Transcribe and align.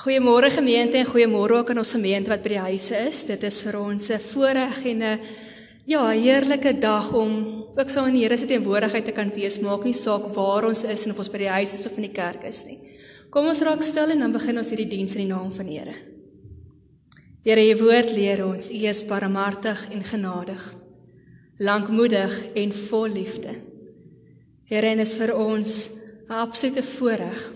Goeiemôre 0.00 0.48
gemeente 0.48 0.96
en 0.96 1.04
goeiemôre 1.04 1.58
ook 1.58 1.70
aan 1.70 1.82
ons 1.82 1.90
gemeente 1.92 2.30
wat 2.32 2.40
by 2.40 2.54
die 2.54 2.62
huise 2.70 2.96
is. 3.10 3.18
Dit 3.28 3.42
is 3.44 3.58
vir 3.60 3.76
ons 3.76 4.08
'n 4.08 4.18
voorreg 4.18 4.78
en 4.86 5.02
'n 5.02 5.20
ja, 5.84 6.08
heerlike 6.08 6.78
dag 6.80 7.12
om 7.12 7.66
ook 7.76 7.90
saam 7.90 8.06
in 8.06 8.14
die 8.14 8.22
Here 8.22 8.38
se 8.38 8.46
teenwoordigheid 8.46 9.04
te 9.04 9.12
kan 9.12 9.30
wees. 9.34 9.60
Maak 9.60 9.84
nie 9.84 9.92
saak 9.92 10.34
waar 10.34 10.64
ons 10.64 10.84
is 10.84 11.04
en 11.04 11.10
of 11.10 11.18
ons 11.18 11.28
by 11.28 11.38
die 11.38 11.48
huis 11.48 11.78
is 11.78 11.86
of 11.86 11.96
in 11.96 12.02
die 12.02 12.12
kerk 12.12 12.44
is 12.44 12.64
nie. 12.64 12.78
Kom 13.28 13.46
ons 13.46 13.60
raak 13.60 13.82
stil 13.82 14.10
en 14.10 14.18
dan 14.20 14.32
begin 14.32 14.56
ons 14.56 14.70
hierdie 14.70 14.88
diens 14.88 15.14
in 15.16 15.28
die 15.28 15.34
naam 15.34 15.52
van 15.52 15.66
die 15.66 15.78
Here. 15.78 15.94
Here, 17.44 17.60
u 17.60 17.76
woord 17.84 18.10
leer 18.16 18.46
ons, 18.46 18.70
u 18.70 18.86
is 18.86 19.04
barmhartig 19.04 19.88
en 19.92 20.02
genadig, 20.02 20.74
lankmoedig 21.58 22.46
en 22.54 22.72
vol 22.72 23.08
liefde. 23.08 23.52
Here, 24.64 24.86
en 24.86 24.98
is 24.98 25.14
vir 25.14 25.36
ons 25.36 25.90
'n 26.28 26.32
absolute 26.32 26.82
voorreg 26.82 27.52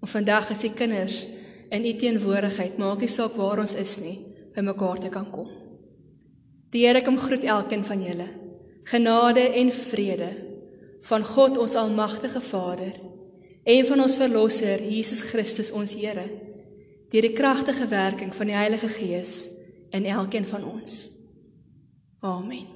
om 0.00 0.08
vandag 0.08 0.50
as 0.50 0.64
u 0.64 0.68
kinders 0.68 1.33
in 1.70 1.86
u 1.86 1.92
teenwoordigheid, 1.98 2.78
maak 2.78 3.00
nie 3.00 3.10
saak 3.12 3.36
waar 3.38 3.62
ons 3.62 3.76
is 3.80 3.98
nie, 4.02 4.18
by 4.54 4.64
mekaar 4.66 5.00
te 5.02 5.10
kan 5.12 5.28
kom. 5.30 5.48
Die 6.74 6.84
Here 6.86 7.04
kom 7.06 7.16
groet 7.18 7.44
elkeen 7.46 7.84
van 7.86 8.02
julle. 8.02 8.26
Genade 8.90 9.46
en 9.60 9.70
vrede 9.72 10.30
van 11.06 11.24
God 11.24 11.58
ons 11.60 11.76
almagtige 11.76 12.40
Vader 12.40 12.92
en 13.64 13.86
van 13.88 14.00
ons 14.04 14.16
verlosser 14.20 14.82
Jesus 14.82 15.22
Christus 15.30 15.70
ons 15.72 15.94
Here 15.96 16.24
deur 17.12 17.28
die 17.28 17.36
kragtige 17.36 17.86
werking 17.88 18.32
van 18.34 18.50
die 18.50 18.56
Heilige 18.56 18.88
Gees 18.90 19.48
in 19.94 20.08
elkeen 20.10 20.46
van 20.48 20.64
ons. 20.66 20.96
Amen. 22.24 22.66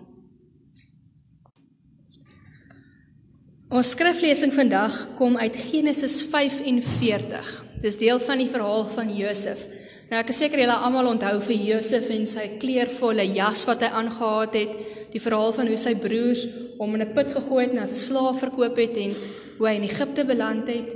Ons 3.68 3.90
skriflesing 3.96 4.54
vandag 4.54 4.94
kom 5.18 5.36
uit 5.36 5.56
Genesis 5.72 6.20
45 6.30 7.67
Dis 7.78 7.98
deel 7.98 8.18
van 8.18 8.40
die 8.40 8.48
verhaal 8.50 8.86
van 8.90 9.10
Josef. 9.14 9.60
Nou 10.08 10.18
ek 10.18 10.32
is 10.32 10.38
seker 10.40 10.58
julle 10.62 10.74
almal 10.82 11.12
onthou 11.12 11.36
vir 11.46 11.60
Josef 11.68 12.08
en 12.10 12.24
sy 12.26 12.46
kleurvolle 12.58 13.26
jas 13.36 13.62
wat 13.68 13.84
hy 13.84 13.90
aangetree 14.00 14.64
het, 14.66 14.74
die 15.12 15.22
verhaal 15.22 15.54
van 15.54 15.70
hoe 15.70 15.78
sy 15.78 15.92
broers 16.00 16.42
hom 16.78 16.96
in 16.96 17.04
'n 17.04 17.14
put 17.14 17.30
gegooi 17.36 17.62
het 17.64 17.76
en 17.76 17.82
as 17.84 17.92
'n 17.92 18.04
slaaf 18.08 18.40
verkoop 18.40 18.76
het 18.82 18.96
en 18.96 19.14
hoe 19.58 19.68
hy 19.68 19.74
in 19.76 19.86
Egipte 19.86 20.24
beland 20.24 20.66
het. 20.66 20.90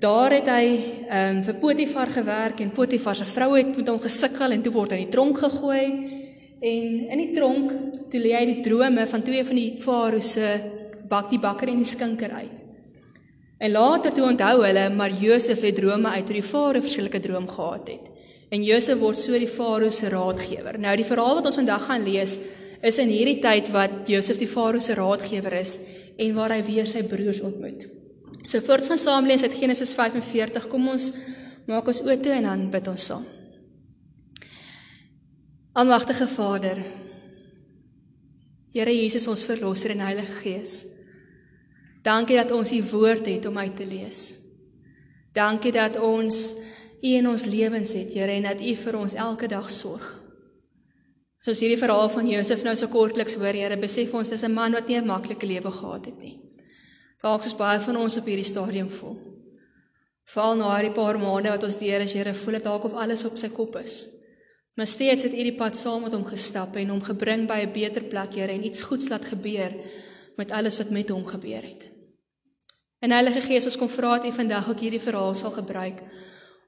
Daar 0.00 0.30
het 0.30 0.46
hy 0.46 0.66
ehm 1.08 1.38
um, 1.38 1.42
vir 1.44 1.54
Potifar 1.54 2.08
gewerk 2.08 2.60
en 2.60 2.70
Potifar 2.70 3.16
se 3.16 3.24
vrou 3.24 3.56
het 3.56 3.76
met 3.76 3.88
hom 3.88 4.00
gesukkel 4.00 4.52
en 4.52 4.62
toe 4.62 4.72
word 4.72 4.90
hy 4.90 4.98
in 4.98 5.04
die 5.04 5.16
tronk 5.16 5.38
gegooi. 5.38 5.84
En 6.60 6.84
in 7.10 7.18
die 7.18 7.32
tronk 7.34 7.72
toe 8.10 8.20
lê 8.20 8.36
hy 8.36 8.44
die 8.44 8.62
drome 8.62 9.06
van 9.06 9.22
twee 9.22 9.44
van 9.44 9.56
die 9.56 9.76
farao 9.78 10.20
se 10.20 10.60
bak 11.08 11.30
die 11.30 11.40
bakker 11.40 11.68
en 11.68 11.76
die 11.76 11.84
skinker 11.84 12.30
uit. 12.30 12.67
En 13.58 13.72
later 13.74 14.14
toe 14.14 14.26
onthou 14.28 14.62
hulle 14.62 14.84
maar 14.94 15.10
Josef 15.10 15.60
het 15.66 15.74
drome 15.74 16.08
uit 16.08 16.30
hoe 16.30 16.38
die 16.38 16.46
farao 16.46 16.82
verskillike 16.84 17.20
droom 17.20 17.48
gehad 17.50 17.88
het. 17.90 18.10
En 18.54 18.64
Josef 18.64 19.00
word 19.00 19.18
so 19.18 19.38
die 19.38 19.50
farao 19.50 19.90
se 19.90 20.08
raadgewer. 20.12 20.78
Nou 20.78 20.94
die 20.96 21.06
verhaal 21.06 21.40
wat 21.40 21.48
ons 21.50 21.58
vandag 21.58 21.88
gaan 21.88 22.06
lees 22.06 22.38
is 22.86 23.00
in 23.02 23.10
hierdie 23.10 23.40
tyd 23.42 23.72
wat 23.74 24.06
Josef 24.06 24.38
die 24.38 24.50
farao 24.50 24.80
se 24.80 24.94
raadgewer 24.94 25.58
is 25.58 25.78
en 26.18 26.36
waar 26.38 26.54
hy 26.54 26.62
weer 26.66 26.86
sy 26.86 27.02
broers 27.02 27.42
ontmoet. 27.42 27.88
So 28.46 28.62
voor 28.64 28.78
ons 28.78 28.92
gaan 28.94 29.02
saam 29.02 29.26
lees 29.26 29.42
uit 29.42 29.58
Genesis 29.58 29.92
45, 29.98 30.70
kom 30.70 30.86
ons 30.94 31.10
maak 31.68 31.90
ons 31.90 32.00
oë 32.06 32.16
toe 32.22 32.32
en 32.38 32.46
dan 32.48 32.64
bid 32.72 32.86
ons 32.88 33.10
saam. 33.10 33.26
Almagtige 35.78 36.26
Vader, 36.30 36.80
Here 38.78 38.92
Jesus 38.92 39.24
ons 39.26 39.42
verlosser 39.48 39.94
en 39.94 40.02
Heilige 40.04 40.34
Gees. 40.42 40.74
Dankie 42.08 42.38
dat 42.40 42.52
ons 42.56 42.70
u 42.72 42.82
woord 42.90 43.26
het 43.26 43.46
om 43.46 43.58
uit 43.58 43.76
te 43.76 43.86
lees. 43.86 44.20
Dankie 45.36 45.72
dat 45.72 45.98
ons 46.00 46.54
u 47.02 47.10
in 47.20 47.28
ons 47.28 47.44
lewens 47.44 47.92
het, 47.92 48.14
Here, 48.16 48.32
en 48.32 48.46
dat 48.48 48.62
u 48.64 48.74
vir 48.74 48.96
ons 48.96 49.14
elke 49.14 49.48
dag 49.50 49.68
sorg. 49.70 50.06
Soos 51.44 51.60
hierdie 51.60 51.78
verhaal 51.78 52.08
van 52.10 52.30
Josef 52.30 52.64
nou 52.64 52.74
so 52.76 52.88
kortliks 52.90 53.36
hoor, 53.36 53.52
Here, 53.52 53.76
besef 53.76 54.14
ons 54.16 54.32
dis 54.32 54.44
'n 54.44 54.54
man 54.54 54.72
wat 54.72 54.88
nie 54.88 54.96
'n 54.96 55.06
maklike 55.06 55.46
lewe 55.46 55.70
gehad 55.70 56.06
het 56.06 56.18
nie. 56.18 56.40
Dalk 57.22 57.42
soos 57.42 57.56
baie 57.56 57.80
van 57.80 57.96
ons 57.96 58.16
op 58.16 58.26
hierdie 58.26 58.44
stadium 58.44 58.88
voel. 58.88 59.18
Val 60.24 60.56
na 60.56 60.76
hierdie 60.76 60.94
paar 60.94 61.18
maande 61.18 61.50
wat 61.50 61.64
ons 61.64 61.76
deur 61.76 62.00
is, 62.00 62.12
Here, 62.12 62.34
voel 62.34 62.54
dit 62.54 62.64
dalk 62.64 62.84
of 62.84 62.92
alles 62.92 63.24
op 63.24 63.36
sy 63.36 63.48
kop 63.48 63.76
is. 63.76 64.08
Maar 64.76 64.86
steeds 64.86 65.22
het 65.22 65.32
u 65.32 65.42
die 65.42 65.56
pad 65.56 65.76
saam 65.76 66.02
met 66.02 66.12
hom 66.12 66.24
gestap 66.24 66.76
en 66.76 66.88
hom 66.88 67.02
gebring 67.02 67.46
by 67.46 67.60
'n 67.66 67.72
beter 67.72 68.02
plek, 68.02 68.34
Here, 68.34 68.52
en 68.52 68.64
iets 68.64 68.80
goeds 68.80 69.08
laat 69.08 69.24
gebeur 69.24 69.74
met 70.36 70.50
alles 70.50 70.78
wat 70.78 70.90
met 70.90 71.08
hom 71.08 71.26
gebeur 71.26 71.62
het. 71.62 71.97
En 72.98 73.14
Heilige 73.14 73.40
Gees, 73.40 73.66
ons 73.68 73.78
kom 73.78 73.90
vra 73.90 74.16
dat 74.16 74.26
U 74.26 74.32
vandag 74.34 74.68
ook 74.70 74.80
hierdie 74.82 75.02
verhaal 75.02 75.34
sal 75.38 75.54
gebruik 75.54 76.02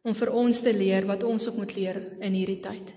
om 0.06 0.14
vir 0.16 0.30
ons 0.32 0.62
te 0.62 0.72
leer 0.72 1.04
wat 1.08 1.26
ons 1.26 1.48
ook 1.48 1.58
moet 1.58 1.74
leer 1.76 1.98
in 2.22 2.36
hierdie 2.38 2.60
tyd. 2.62 2.94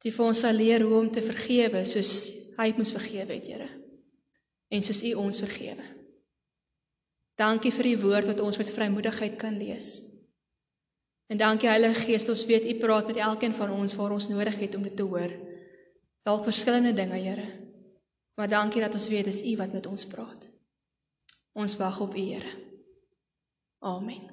Dat 0.00 0.10
U 0.10 0.14
vir 0.16 0.26
ons 0.26 0.42
sal 0.42 0.58
leer 0.58 0.82
hoe 0.82 0.98
om 0.98 1.10
te 1.12 1.22
vergewe 1.24 1.84
soos 1.86 2.36
Hy 2.60 2.74
moes 2.76 2.90
vergewe 2.92 3.32
het, 3.32 3.46
Here. 3.48 3.68
En 4.68 4.82
soos 4.84 5.00
U 5.08 5.14
ons 5.22 5.38
vergewe. 5.40 5.86
Dankie 7.40 7.72
vir 7.72 7.88
U 7.94 7.96
woord 8.02 8.28
wat 8.28 8.42
ons 8.44 8.58
met 8.60 8.68
vrymoedigheid 8.68 9.38
kan 9.40 9.56
lees. 9.56 10.02
En 11.32 11.40
dankie 11.40 11.70
Heilige 11.70 12.02
Gees, 12.04 12.28
ons 12.28 12.44
weet 12.50 12.66
U 12.68 12.74
praat 12.82 13.08
met 13.08 13.22
elkeen 13.22 13.56
van 13.56 13.72
ons 13.72 13.96
waar 13.96 14.12
ons 14.12 14.28
nodig 14.28 14.58
het 14.60 14.76
om 14.76 14.84
dit 14.84 14.96
te 14.96 15.06
hoor. 15.08 15.32
Dalk 16.26 16.44
verskillende 16.44 16.92
dinge, 16.92 17.16
Here. 17.16 17.48
Maar 18.36 18.48
dankie 18.52 18.82
dat 18.84 18.94
ons 18.98 19.08
weet 19.08 19.30
dis 19.30 19.40
U 19.46 19.56
wat 19.56 19.72
met 19.72 19.86
ons 19.86 20.04
praat. 20.10 20.50
Ons 21.52 21.76
wag 21.76 22.00
op 22.00 22.14
U, 22.14 22.20
Here. 22.20 22.52
Amen. 23.78 24.28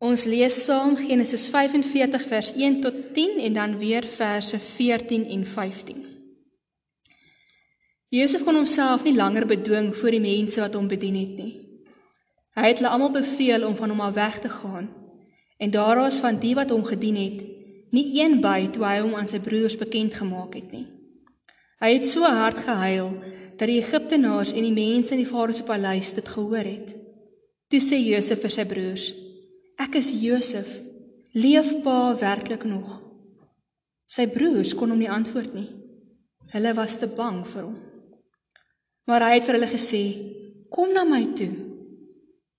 Ons 0.00 0.24
lees 0.24 0.54
saam 0.64 0.94
Genesis 0.96 1.48
45 1.52 2.22
vers 2.24 2.52
1 2.56 2.80
tot 2.80 3.00
10 3.14 3.38
en 3.38 3.52
dan 3.52 3.78
weer 3.78 4.04
verse 4.04 4.58
14 4.58 5.26
en 5.28 5.42
15. 5.46 6.06
Josef 8.08 8.44
kon 8.44 8.54
homself 8.54 9.04
nie 9.04 9.14
langer 9.14 9.46
bedwing 9.46 9.90
voor 9.96 10.16
die 10.16 10.22
mense 10.22 10.60
wat 10.60 10.74
hom 10.74 10.88
bedien 10.88 11.18
het 11.18 11.34
nie. 11.36 11.52
Hy 12.56 12.70
het 12.72 12.80
hulle 12.80 12.94
almal 12.94 13.12
beveel 13.14 13.66
om 13.66 13.76
van 13.76 13.92
hom 13.92 14.00
af 14.00 14.14
weg 14.16 14.38
te 14.40 14.48
gaan. 14.48 14.88
En 15.60 15.70
daar 15.70 16.00
was 16.00 16.22
van 16.24 16.40
die 16.40 16.54
wat 16.56 16.72
hom 16.72 16.84
gedien 16.84 17.18
het, 17.20 17.44
nie 17.92 18.06
een 18.22 18.40
by 18.40 18.70
toe 18.72 18.86
hy 18.86 18.96
hom 19.02 19.14
aan 19.18 19.28
sy 19.28 19.42
broers 19.44 19.76
bekend 19.76 20.16
gemaak 20.16 20.56
het 20.56 20.72
nie. 20.72 20.86
Hy 21.80 21.92
het 21.98 22.08
so 22.08 22.24
hard 22.24 22.58
gehuil 22.64 23.12
dat 23.60 23.68
die 23.68 23.80
Egiptenaars 23.82 24.54
en 24.56 24.64
die 24.64 24.72
mense 24.72 25.12
in 25.12 25.20
die 25.20 25.28
farao 25.28 25.52
se 25.52 25.66
paleis 25.68 26.14
dit 26.16 26.28
gehoor 26.32 26.64
het. 26.64 26.94
Toe 27.68 27.80
sê 27.84 27.98
Josef 28.00 28.40
vir 28.40 28.52
sy 28.54 28.64
broers: 28.64 29.10
"Ek 29.76 29.98
is 30.00 30.08
Josef. 30.16 30.80
Leef 31.34 31.82
pa 31.84 32.16
werklik 32.16 32.64
nog?" 32.64 32.88
Sy 34.08 34.26
broers 34.32 34.72
kon 34.74 34.90
hom 34.90 34.98
nie 34.98 35.12
antwoord 35.12 35.52
nie. 35.54 35.68
Hulle 36.54 36.72
was 36.74 36.96
te 36.96 37.06
bang 37.06 37.44
vir 37.46 37.62
hom. 37.68 37.76
Maar 39.06 39.28
hy 39.28 39.34
het 39.36 39.44
vir 39.44 39.58
hulle 39.58 39.74
gesê: 39.76 40.02
"Kom 40.70 40.94
na 40.94 41.04
my 41.04 41.24
toe." 41.36 41.52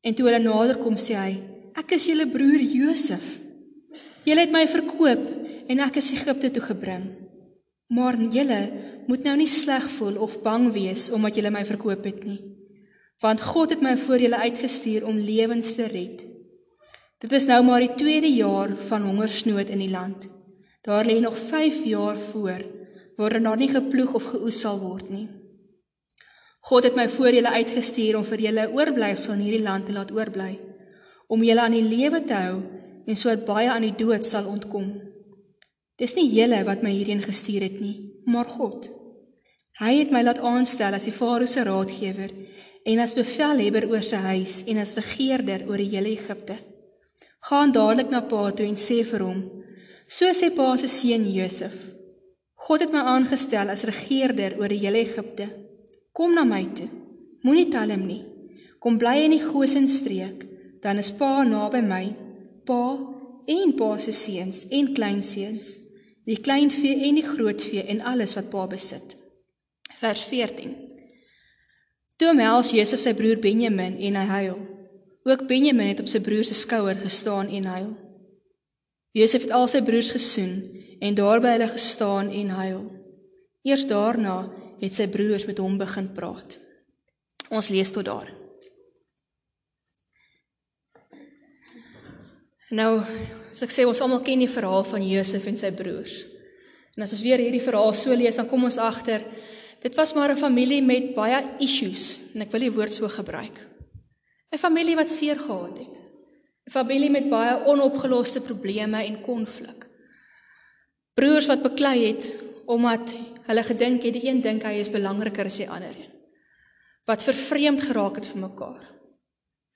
En 0.04 0.14
toe 0.14 0.26
hulle 0.30 0.40
nader 0.40 0.78
kom, 0.78 0.96
sê 0.96 1.18
hy: 1.18 1.34
"Ek 1.76 1.92
is 1.92 2.06
julle 2.06 2.30
broer 2.30 2.62
Josef. 2.62 3.42
Julle 4.24 4.46
het 4.46 4.52
my 4.52 4.68
verkoop 4.68 5.26
en 5.68 5.80
ek 5.80 5.98
is 5.98 6.14
Egipte 6.14 6.52
toe 6.52 6.62
gebring. 6.62 7.06
Maar 7.90 8.16
julle 8.32 8.91
moet 9.12 9.26
nou 9.28 9.36
nie 9.36 9.50
sleg 9.52 9.84
voel 9.98 10.16
of 10.24 10.40
bang 10.46 10.70
wees 10.72 11.10
omdat 11.12 11.36
julle 11.36 11.52
my 11.52 11.66
verkoop 11.68 12.06
het 12.08 12.24
nie. 12.24 12.40
Want 13.22 13.44
God 13.44 13.76
het 13.76 13.82
my 13.84 13.98
voor 14.00 14.24
julle 14.24 14.40
uitgestuur 14.40 15.06
om 15.06 15.20
lewens 15.20 15.76
te 15.76 15.88
red. 15.92 16.24
Dit 17.22 17.34
is 17.38 17.46
nou 17.46 17.60
maar 17.68 17.84
die 17.84 17.94
tweede 18.00 18.30
jaar 18.32 18.72
van 18.88 19.04
hongersnood 19.06 19.70
in 19.70 19.84
die 19.84 19.92
land. 19.92 20.30
Daar 20.82 21.06
lê 21.06 21.20
nog 21.20 21.38
5 21.38 21.84
jaar 21.86 22.18
voor 22.18 22.64
waarin 23.20 23.44
daar 23.44 23.58
nie 23.58 23.70
geploeg 23.70 24.14
of 24.18 24.32
geoes 24.32 24.60
sal 24.64 24.80
word 24.80 25.10
nie. 25.10 25.28
God 26.62 26.88
het 26.88 26.96
my 26.96 27.08
voor 27.10 27.36
julle 27.36 27.52
uitgestuur 27.52 28.18
om 28.18 28.26
vir 28.26 28.46
julle 28.48 28.68
oorblyfsel 28.72 29.36
in 29.36 29.44
hierdie 29.46 29.66
land 29.66 29.86
te 29.86 29.94
laat 29.94 30.14
oorbly, 30.14 30.56
om 31.28 31.44
julle 31.44 31.62
aan 31.62 31.76
die 31.76 31.86
lewe 31.86 32.24
te 32.26 32.38
hou 32.38 32.62
en 33.06 33.18
sodat 33.18 33.46
baie 33.46 33.70
aan 33.70 33.86
die 33.86 33.96
dood 33.98 34.26
sal 34.26 34.48
ontkom. 34.50 34.88
Dis 36.02 36.16
nie 36.18 36.30
julle 36.32 36.64
wat 36.66 36.82
my 36.86 36.94
hierheen 36.94 37.22
gestuur 37.22 37.66
het 37.68 37.78
nie, 37.82 37.96
maar 38.26 38.50
God. 38.50 38.90
Hy 39.80 39.94
het 39.96 40.12
my 40.12 40.20
laat 40.22 40.42
aanstel 40.44 40.94
as 40.94 41.08
die 41.08 41.16
Farao 41.16 41.48
se 41.48 41.64
raadgewer 41.64 42.32
en 42.92 43.00
as 43.00 43.16
bevelhebber 43.16 43.88
oor 43.90 44.04
sy 44.04 44.20
huis 44.26 44.62
en 44.68 44.82
as 44.82 44.96
regerder 44.98 45.64
oor 45.70 45.80
die 45.80 45.90
hele 45.94 46.12
Egipte. 46.12 46.58
Gaan 47.48 47.72
dadelik 47.72 48.12
na 48.12 48.22
Pa 48.22 48.50
toe 48.52 48.68
en 48.68 48.78
sê 48.78 49.00
vir 49.08 49.24
hom: 49.24 49.40
So 50.08 50.28
sê 50.38 50.52
Pa 50.56 50.76
se 50.78 50.88
seun 50.88 51.26
Josef: 51.34 51.78
God 52.68 52.84
het 52.86 52.94
my 52.94 53.02
aangestel 53.14 53.72
as 53.74 53.86
regerder 53.90 54.58
oor 54.60 54.70
die 54.70 54.82
hele 54.84 55.02
Egipte. 55.06 55.48
Kom 56.14 56.36
na 56.36 56.44
my 56.44 56.66
toe. 56.76 56.90
Moenie 57.44 57.72
talm 57.72 58.04
nie. 58.06 58.26
Kom 58.80 58.98
bly 58.98 59.16
in 59.24 59.34
die 59.34 59.46
Goshen 59.46 59.88
streek, 59.90 60.44
dan 60.82 60.98
is 60.98 61.14
Pa 61.14 61.44
naby 61.46 61.82
my, 61.86 62.04
Pa 62.66 62.98
en 63.48 63.74
Pa 63.78 63.98
se 63.98 64.12
seuns 64.12 64.66
en 64.70 64.92
kleinseuns, 64.94 65.78
die 66.26 66.38
kleinvee 66.38 67.08
en 67.08 67.18
die 67.18 67.26
grootvee 67.26 67.88
en 67.94 68.02
alles 68.02 68.36
wat 68.38 68.50
Pa 68.54 68.68
besit 68.68 69.21
vers 70.02 70.22
14. 70.26 70.72
Toe 72.18 72.34
mels 72.38 72.72
Josef 72.74 73.02
sy 73.04 73.14
broer 73.18 73.42
Benjamin 73.42 74.00
en 74.08 74.18
hy 74.18 74.26
huil. 74.32 74.62
Ook 75.30 75.46
Benjamin 75.50 75.92
het 75.92 76.02
op 76.02 76.10
sy 76.10 76.22
broer 76.26 76.46
se 76.48 76.58
skouer 76.58 76.98
gestaan 76.98 77.52
en 77.54 77.68
huil. 77.70 77.92
Josef 79.18 79.46
het 79.46 79.54
al 79.54 79.68
sy 79.70 79.84
broers 79.86 80.10
gesoen 80.16 80.56
en 81.04 81.18
daarby 81.18 81.54
hulle 81.54 81.70
gestaan 81.70 82.32
en 82.34 82.54
huil. 82.58 82.84
Eers 83.68 83.86
daarna 83.90 84.40
het 84.82 84.96
sy 84.98 85.06
broers 85.12 85.46
met 85.46 85.62
hom 85.62 85.78
begin 85.78 86.10
praat. 86.16 86.58
Ons 87.54 87.70
lees 87.70 87.94
tot 87.94 88.08
daar. 88.08 88.30
Nou, 92.72 92.92
as 93.52 93.62
ek 93.66 93.74
sê 93.76 93.86
ons 93.86 94.00
almal 94.02 94.24
ken 94.26 94.42
die 94.42 94.50
verhaal 94.50 94.86
van 94.88 95.04
Josef 95.06 95.46
en 95.52 95.60
sy 95.60 95.74
broers. 95.76 96.22
En 96.96 97.04
as 97.04 97.14
ons 97.14 97.24
weer 97.24 97.42
hierdie 97.44 97.62
verhaal 97.62 97.94
so 97.96 98.16
lees, 98.16 98.40
dan 98.40 98.48
kom 98.50 98.64
ons 98.66 98.80
agter 98.82 99.26
dit 99.82 99.96
was 99.96 100.14
maar 100.14 100.32
'n 100.32 100.38
familie 100.38 100.82
met 100.82 101.14
baie 101.16 101.44
issues 101.60 102.20
en 102.34 102.42
ek 102.42 102.52
wil 102.52 102.60
die 102.60 102.76
woord 102.78 102.94
so 102.94 103.08
gebruik. 103.08 103.58
'n 104.52 104.58
Familie 104.58 104.96
wat 104.96 105.10
seer 105.10 105.40
gehad 105.40 105.78
het. 105.78 105.98
'n 106.68 106.72
Familie 106.72 107.10
met 107.10 107.30
baie 107.30 107.66
onopgeloste 107.66 108.42
probleme 108.42 109.04
en 109.04 109.22
konflik. 109.22 109.88
Broers 111.14 111.46
wat 111.46 111.62
beklei 111.62 112.06
het 112.06 112.38
omdat 112.66 113.18
hulle 113.48 113.64
gedink 113.64 114.04
het 114.04 114.14
die 114.14 114.28
een 114.28 114.42
dink 114.42 114.64
hy 114.64 114.78
is 114.80 114.90
belangriker 114.90 115.46
as 115.46 115.58
die 115.58 115.70
ander 115.70 115.96
een. 115.96 116.12
Wat 117.06 117.24
vervreemd 117.24 117.82
geraak 117.82 118.16
het 118.16 118.28
vir 118.28 118.42
mekaar. 118.42 118.84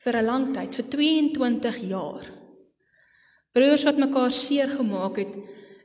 Vir 0.03 0.17
'n 0.17 0.25
lang 0.25 0.53
tyd, 0.53 0.75
vir 0.75 0.87
22 0.89 1.77
jaar. 1.89 2.25
Broers 3.51 3.83
wat 3.83 3.97
mekaar 3.97 4.31
seer 4.31 4.69
gemaak 4.69 5.17
het 5.17 5.35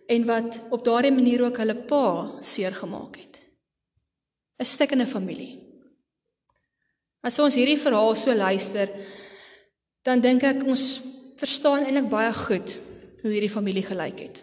en 0.07 0.27
wat 0.27 0.61
op 0.71 0.85
daardie 0.85 1.13
manier 1.13 1.45
ook 1.45 1.57
hulle 1.57 1.77
pa 1.77 2.37
seer 2.41 2.75
gemaak 2.75 3.17
het. 3.17 3.40
'n 4.61 4.67
Stikkende 4.67 5.07
familie. 5.07 5.57
As 7.23 7.39
ons 7.39 7.57
hierdie 7.57 7.79
verhaal 7.81 8.15
so 8.17 8.35
luister, 8.35 8.89
dan 10.05 10.21
dink 10.21 10.43
ek 10.43 10.65
ons 10.69 11.01
verstaan 11.41 11.85
eintlik 11.85 12.09
baie 12.13 12.33
goed 12.33 12.77
hoe 13.23 13.33
hierdie 13.33 13.53
familie 13.53 13.85
gelyk 13.85 14.21
het. 14.21 14.43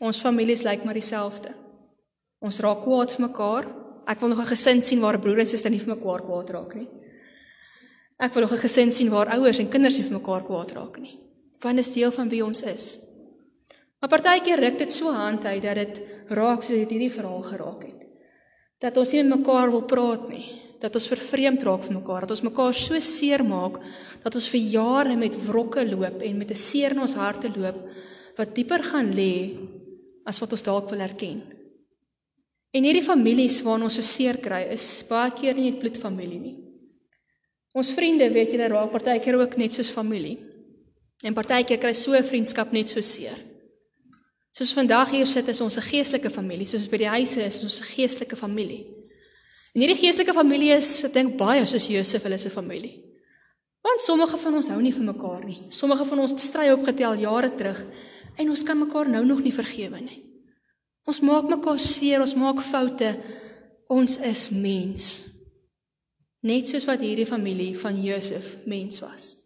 Ons 0.00 0.20
families 0.20 0.64
lyk 0.64 0.84
maar 0.84 0.96
dieselfde. 0.96 1.52
Ons 2.40 2.60
raak 2.64 2.82
kwaad 2.84 3.12
vir 3.12 3.24
mekaar. 3.26 3.68
Ek 4.08 4.20
wil 4.20 4.32
nog 4.32 4.40
'n 4.40 4.52
gesin 4.54 4.82
sien 4.82 5.00
waar 5.00 5.20
broer 5.20 5.38
en 5.38 5.46
suster 5.46 5.70
nie 5.70 5.80
vir 5.80 5.94
mekaar 5.96 6.24
kwaad 6.24 6.50
raak 6.50 6.74
nie. 6.74 6.88
Ek 8.18 8.32
wil 8.34 8.42
nog 8.42 8.52
'n 8.52 8.64
gesin 8.64 8.92
sien 8.92 9.10
waar 9.10 9.28
ouers 9.36 9.58
en 9.58 9.68
kinders 9.68 9.98
nie 9.98 10.08
vir 10.08 10.18
mekaar 10.20 10.44
kwaad 10.44 10.72
raak 10.72 10.98
nie. 10.98 11.18
Want 11.60 11.76
dit 11.76 11.86
is 11.86 11.94
deel 11.94 12.12
van 12.12 12.28
wie 12.28 12.44
ons 12.44 12.62
is. 12.62 12.98
Maar 14.00 14.10
partykeer 14.10 14.60
ruk 14.60 14.78
dit 14.78 14.92
so 14.92 15.12
hand 15.12 15.44
uit 15.44 15.62
dat 15.62 15.74
dit 15.74 16.02
raak 16.28 16.62
soos 16.62 16.78
dit 16.78 16.90
hierdie 16.90 17.12
verhaal 17.12 17.42
geraak 17.42 17.82
het. 17.82 18.01
Dat 18.82 18.96
ons 18.98 19.12
nie 19.14 19.22
met 19.22 19.38
mekaar 19.38 19.70
wil 19.70 19.84
praat 19.86 20.26
nie, 20.28 20.44
dat 20.82 20.94
ons 20.98 21.06
vervreemd 21.12 21.62
raak 21.62 21.84
van 21.86 22.00
mekaar, 22.00 22.26
dat 22.26 22.34
ons 22.34 22.46
mekaar 22.48 22.74
so 22.74 22.98
seer 22.98 23.44
maak 23.46 23.78
dat 24.24 24.34
ons 24.34 24.48
vir 24.50 24.64
jare 24.74 25.16
met 25.16 25.38
wrokke 25.46 25.84
loop 25.86 26.22
en 26.22 26.38
met 26.38 26.50
'n 26.50 26.58
seer 26.58 26.90
in 26.90 27.04
ons 27.06 27.14
harte 27.14 27.48
loop 27.54 27.78
wat 28.36 28.54
dieper 28.54 28.82
gaan 28.82 29.14
lê 29.14 29.54
as 30.26 30.38
wat 30.40 30.52
ons 30.52 30.62
dalk 30.62 30.90
wil 30.90 31.00
erken. 31.00 31.42
En 32.72 32.84
hierdie 32.84 33.04
families 33.04 33.60
waarna 33.62 33.84
ons 33.84 33.94
so 33.94 34.02
seer 34.02 34.38
kry, 34.40 34.62
is 34.72 35.04
baie 35.08 35.30
keer 35.30 35.54
nie 35.54 35.70
'n 35.70 35.78
bloedfamilie 35.78 36.40
nie. 36.40 36.56
Ons 37.74 37.92
vriende, 37.92 38.28
weet 38.32 38.52
julle, 38.52 38.68
raak 38.68 38.90
partykeer 38.90 39.38
ook 39.40 39.56
net 39.56 39.74
soos 39.74 39.90
familie. 39.90 40.38
En 41.24 41.34
partykeer 41.34 41.78
kry 41.78 41.92
so 41.92 42.12
'n 42.12 42.24
vriendskap 42.24 42.72
net 42.72 42.88
so 42.88 43.00
seer. 43.00 43.51
Soos 44.52 44.74
vandag 44.76 45.14
hier 45.14 45.26
sit 45.26 45.48
is 45.48 45.60
ons 45.64 45.78
'n 45.78 45.88
geestelike 45.88 46.30
familie, 46.30 46.66
soos 46.66 46.88
by 46.88 46.98
die 46.98 47.08
huise 47.08 47.40
is 47.40 47.62
ons 47.62 47.80
'n 47.80 47.88
geestelike 47.94 48.36
familie. 48.36 48.84
En 49.72 49.80
hierdie 49.80 49.96
geestelike 49.96 50.34
familie 50.34 50.74
is, 50.76 51.04
ek 51.04 51.12
dink 51.12 51.38
baie 51.38 51.64
soos 51.66 51.86
Josef 51.88 52.22
hulle 52.22 52.38
se 52.38 52.50
familie. 52.50 53.02
Want 53.82 54.00
sommige 54.00 54.36
van 54.36 54.54
ons 54.54 54.68
hou 54.68 54.80
nie 54.82 54.92
vir 54.92 55.04
mekaar 55.04 55.44
nie. 55.44 55.66
Sommige 55.70 56.04
van 56.04 56.18
ons 56.18 56.34
stry 56.42 56.70
opgetel 56.70 57.14
jare 57.14 57.54
terug 57.54 57.80
en 58.36 58.50
ons 58.50 58.62
kan 58.62 58.78
mekaar 58.78 59.08
nou 59.08 59.24
nog 59.24 59.42
nie 59.42 59.52
vergewe 59.52 60.00
nie. 60.00 60.22
Ons 61.04 61.20
maak 61.20 61.48
mekaar 61.48 61.80
seer, 61.80 62.20
ons 62.20 62.34
maak 62.34 62.60
foute. 62.60 63.10
Ons 63.88 64.18
is 64.18 64.50
mens. 64.50 65.24
Net 66.42 66.68
soos 66.68 66.84
wat 66.84 67.00
hierdie 67.00 67.26
familie 67.26 67.72
van 67.78 67.98
Josef 68.02 68.56
mens 68.66 69.00
was. 69.00 69.36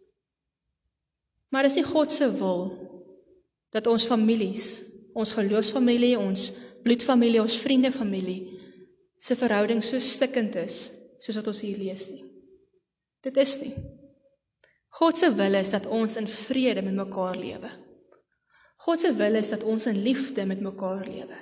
Maar 1.49 1.65
is 1.65 1.73
dit 1.79 1.85
God 1.85 2.11
se 2.11 2.29
wil 2.37 2.71
dat 3.71 3.87
ons 3.87 4.05
families 4.05 4.83
ons 5.17 5.33
geloofsfamilie, 5.33 6.15
ons 6.19 6.51
bloedfamilie, 6.85 7.41
ons 7.41 7.57
vriende 7.59 7.91
familie 7.91 8.43
se 9.19 9.35
verhouding 9.35 9.81
so 9.83 9.99
stikkend 9.99 10.55
is 10.61 10.87
soos 11.23 11.39
wat 11.39 11.49
ons 11.49 11.63
hier 11.65 11.77
lees 11.81 12.07
nie. 12.13 12.23
Dit 13.25 13.39
is 13.41 13.55
nie. 13.63 13.73
God 14.97 15.17
se 15.17 15.29
wil 15.33 15.57
is 15.57 15.73
dat 15.73 15.89
ons 15.89 16.17
in 16.21 16.29
vrede 16.29 16.83
met 16.85 16.95
mekaar 16.95 17.37
lewe. 17.37 17.69
God 18.85 19.01
se 19.01 19.11
wil 19.17 19.37
is 19.39 19.49
dat 19.51 19.65
ons 19.65 19.89
in 19.89 19.97
liefde 20.05 20.45
met 20.45 20.61
mekaar 20.61 21.05
lewe. 21.09 21.37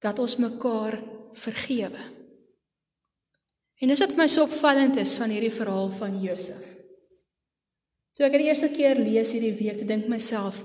Dat 0.00 0.18
ons 0.18 0.36
mekaar 0.40 0.98
vergewe. 1.38 2.00
En 3.80 3.92
dis 3.92 4.00
wat 4.00 4.14
vir 4.16 4.22
my 4.22 4.28
so 4.32 4.46
opvallend 4.48 4.96
is 5.00 5.14
van 5.20 5.32
hierdie 5.32 5.52
verhaal 5.52 5.90
van 5.92 6.16
Josef. 6.22 6.64
Toe 8.14 8.26
ek 8.26 8.36
dit 8.36 8.44
die 8.44 8.50
eerste 8.52 8.70
keer 8.72 9.00
lees 9.00 9.32
hierdie 9.34 9.54
week, 9.58 9.80
te 9.80 9.88
dink 9.88 10.06
myself, 10.08 10.60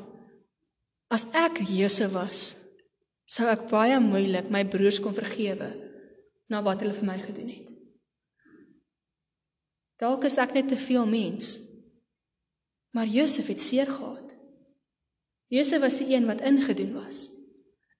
As 1.09 1.25
ek 1.33 1.63
Josef 1.65 2.13
was, 2.13 2.41
sou 3.25 3.47
ek 3.49 3.65
baie 3.71 3.97
moeilik 4.01 4.51
my 4.53 4.61
broers 4.69 5.01
kon 5.01 5.15
vergewe 5.15 5.69
na 6.49 6.61
wat 6.65 6.83
hulle 6.83 6.93
vir 6.93 7.09
my 7.09 7.17
gedoen 7.21 7.49
het. 7.49 7.73
Dalk 9.99 10.23
is 10.29 10.37
ek 10.39 10.53
net 10.55 10.69
te 10.71 10.77
veel 10.79 11.09
mens. 11.09 11.57
Maar 12.95 13.09
Josef 13.09 13.49
het 13.51 13.61
seer 13.61 13.89
gehad. 13.89 14.37
Josef 15.49 15.81
was 15.81 15.97
die 15.99 16.13
een 16.13 16.29
wat 16.29 16.45
ingedoen 16.45 16.93
was. 16.93 17.27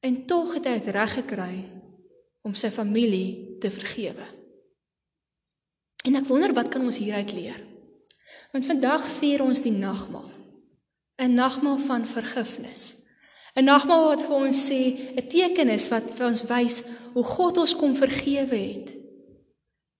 En 0.06 0.26
tog 0.26 0.54
het 0.56 0.70
hy 0.70 0.78
dit 0.80 0.94
reg 0.96 1.14
gekry 1.20 1.56
om 2.46 2.54
sy 2.56 2.70
familie 2.72 3.58
te 3.60 3.74
vergewe. 3.74 4.26
En 6.08 6.16
ek 6.16 6.30
wonder 6.30 6.54
wat 6.56 6.70
kan 6.72 6.86
ons 6.86 7.02
hieruit 7.02 7.34
leer? 7.36 7.60
Want 8.54 8.70
vandag 8.70 9.04
vier 9.20 9.44
ons 9.44 9.62
die 9.66 9.74
nagmaal. 9.76 10.39
'n 11.20 11.34
nagmaal 11.34 11.78
van 11.78 12.06
vergifnis. 12.08 12.96
'n 13.56 13.64
Nagmaal 13.64 14.06
wat 14.12 14.24
vir 14.24 14.36
ons 14.36 14.60
sê 14.70 14.82
'n 15.20 15.28
teken 15.28 15.70
is 15.70 15.90
wat 15.94 16.14
vir 16.18 16.26
ons 16.28 16.44
wys 16.44 16.84
hoe 17.14 17.24
God 17.24 17.58
ons 17.58 17.76
kom 17.76 17.96
vergewe 17.96 18.56
het. 18.56 18.96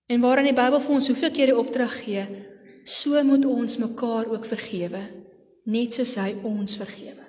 En 0.06 0.20
waarin 0.20 0.48
die 0.48 0.60
Bybel 0.62 0.80
vir 0.80 0.94
ons 0.94 1.06
hoeveel 1.06 1.30
keer 1.30 1.46
die 1.46 1.58
opdrag 1.62 1.94
gee, 2.04 2.24
so 2.84 3.22
moet 3.22 3.44
ons 3.44 3.76
mekaar 3.76 4.26
ook 4.26 4.44
vergewe, 4.44 5.02
net 5.64 5.94
soos 5.94 6.14
hy 6.14 6.34
ons 6.42 6.76
vergewe. 6.76 7.26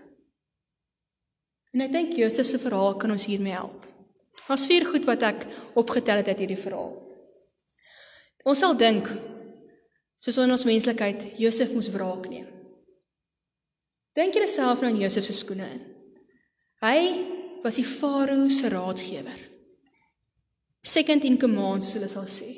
En 1.73 1.81
ek 1.81 1.91
dink 1.91 2.13
Josef 2.13 2.45
se 2.45 2.59
verhaal 2.59 2.95
kan 2.95 3.11
ons 3.11 3.25
hiermee 3.25 3.53
help. 3.53 3.85
Daar's 4.47 4.65
vier 4.65 4.85
goed 4.85 5.05
wat 5.05 5.21
ek 5.23 5.45
opgetel 5.73 6.17
het 6.23 6.27
uit 6.27 6.39
hierdie 6.39 6.63
verhaal. 6.63 6.95
Ons 8.43 8.59
sal 8.59 8.73
dink 8.77 9.07
soos 10.19 10.37
in 10.37 10.51
ons 10.51 10.65
menslikheid, 10.65 11.23
Josef 11.37 11.73
moes 11.73 11.91
wraak 11.93 12.27
neem. 12.29 12.60
Dink 14.11 14.35
julle 14.35 14.47
self 14.51 14.81
nou 14.83 14.89
in 14.91 14.99
Josef 14.99 15.23
se 15.23 15.33
skoene 15.35 15.67
in. 15.71 15.83
Hy 16.83 16.99
was 17.63 17.77
die 17.79 17.87
farao 17.87 18.49
se 18.51 18.67
raadgewer. 18.73 19.37
Second 20.83 21.23
in 21.29 21.37
command, 21.39 21.85
hulle 21.95 22.09
sal 22.11 22.27
sê. 22.27 22.49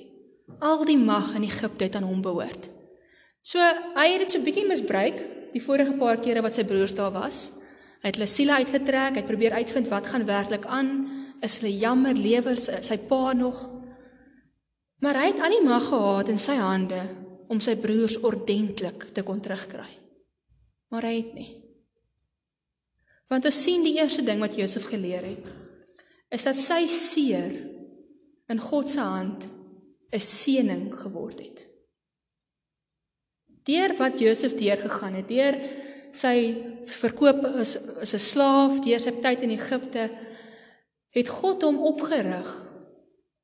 Al 0.65 0.81
die 0.87 0.97
mag 0.97 1.35
in 1.37 1.45
Egipte 1.45 1.85
het 1.85 1.99
aan 1.99 2.07
hom 2.07 2.23
behoort. 2.25 2.71
So 3.45 3.61
hy 3.61 4.07
het 4.15 4.23
dit 4.23 4.33
so 4.33 4.41
bietjie 4.41 4.65
misbruik 4.65 5.19
die 5.53 5.61
vorige 5.61 5.93
paar 5.99 6.17
kere 6.23 6.41
wat 6.41 6.57
sy 6.57 6.65
broers 6.65 6.95
daar 6.97 7.13
was. 7.13 7.51
Hy 8.01 8.09
het 8.09 8.17
hulle 8.17 8.31
siele 8.31 8.57
uitgetrek, 8.63 9.13
hy 9.13 9.21
het 9.21 9.29
probeer 9.29 9.57
uitvind 9.59 9.91
wat 9.93 10.09
gaan 10.09 10.25
werklik 10.25 10.65
aan. 10.65 10.93
Is 11.45 11.59
hulle 11.61 11.75
jammer 11.77 12.17
lewer 12.17 12.57
sy 12.57 12.97
pa 13.05 13.35
nog? 13.37 13.59
Maar 15.05 15.21
hy 15.21 15.33
het 15.35 15.43
al 15.43 15.53
die 15.53 15.65
mag 15.67 15.85
gehad 15.85 16.31
in 16.33 16.41
sy 16.41 16.57
hande 16.57 17.03
om 17.51 17.61
sy 17.61 17.75
broers 17.77 18.23
ordentlik 18.25 19.11
te 19.13 19.21
kon 19.27 19.43
terugkry 19.43 19.99
maar 20.93 21.07
hy 21.09 21.15
het 21.17 21.33
nie. 21.33 21.51
Want 23.31 23.47
ons 23.49 23.61
sien 23.65 23.81
die 23.81 23.95
eerste 23.97 24.21
ding 24.25 24.43
wat 24.43 24.53
Josef 24.59 24.85
geleer 24.91 25.25
het, 25.25 25.47
is 26.33 26.45
dat 26.45 26.57
sy 26.59 26.83
seer 26.91 27.55
in 28.53 28.61
God 28.61 28.91
se 28.91 29.01
hand 29.01 29.47
'n 30.13 30.21
seëning 30.21 30.93
geword 30.93 31.39
het. 31.41 31.65
Deur 33.65 33.95
wat 33.97 34.19
Josef 34.19 34.53
deurgegaan 34.53 35.15
het, 35.17 35.27
deur 35.27 35.57
sy 36.11 36.37
verkoop 36.85 37.41
as 37.45 37.77
as 38.03 38.13
'n 38.13 38.25
slaaf, 38.31 38.79
deur 38.85 38.99
sy 38.99 39.11
tyd 39.11 39.41
in 39.41 39.57
Egipte, 39.57 40.11
het 41.09 41.29
God 41.29 41.61
hom 41.61 41.77
opgerig 41.77 42.49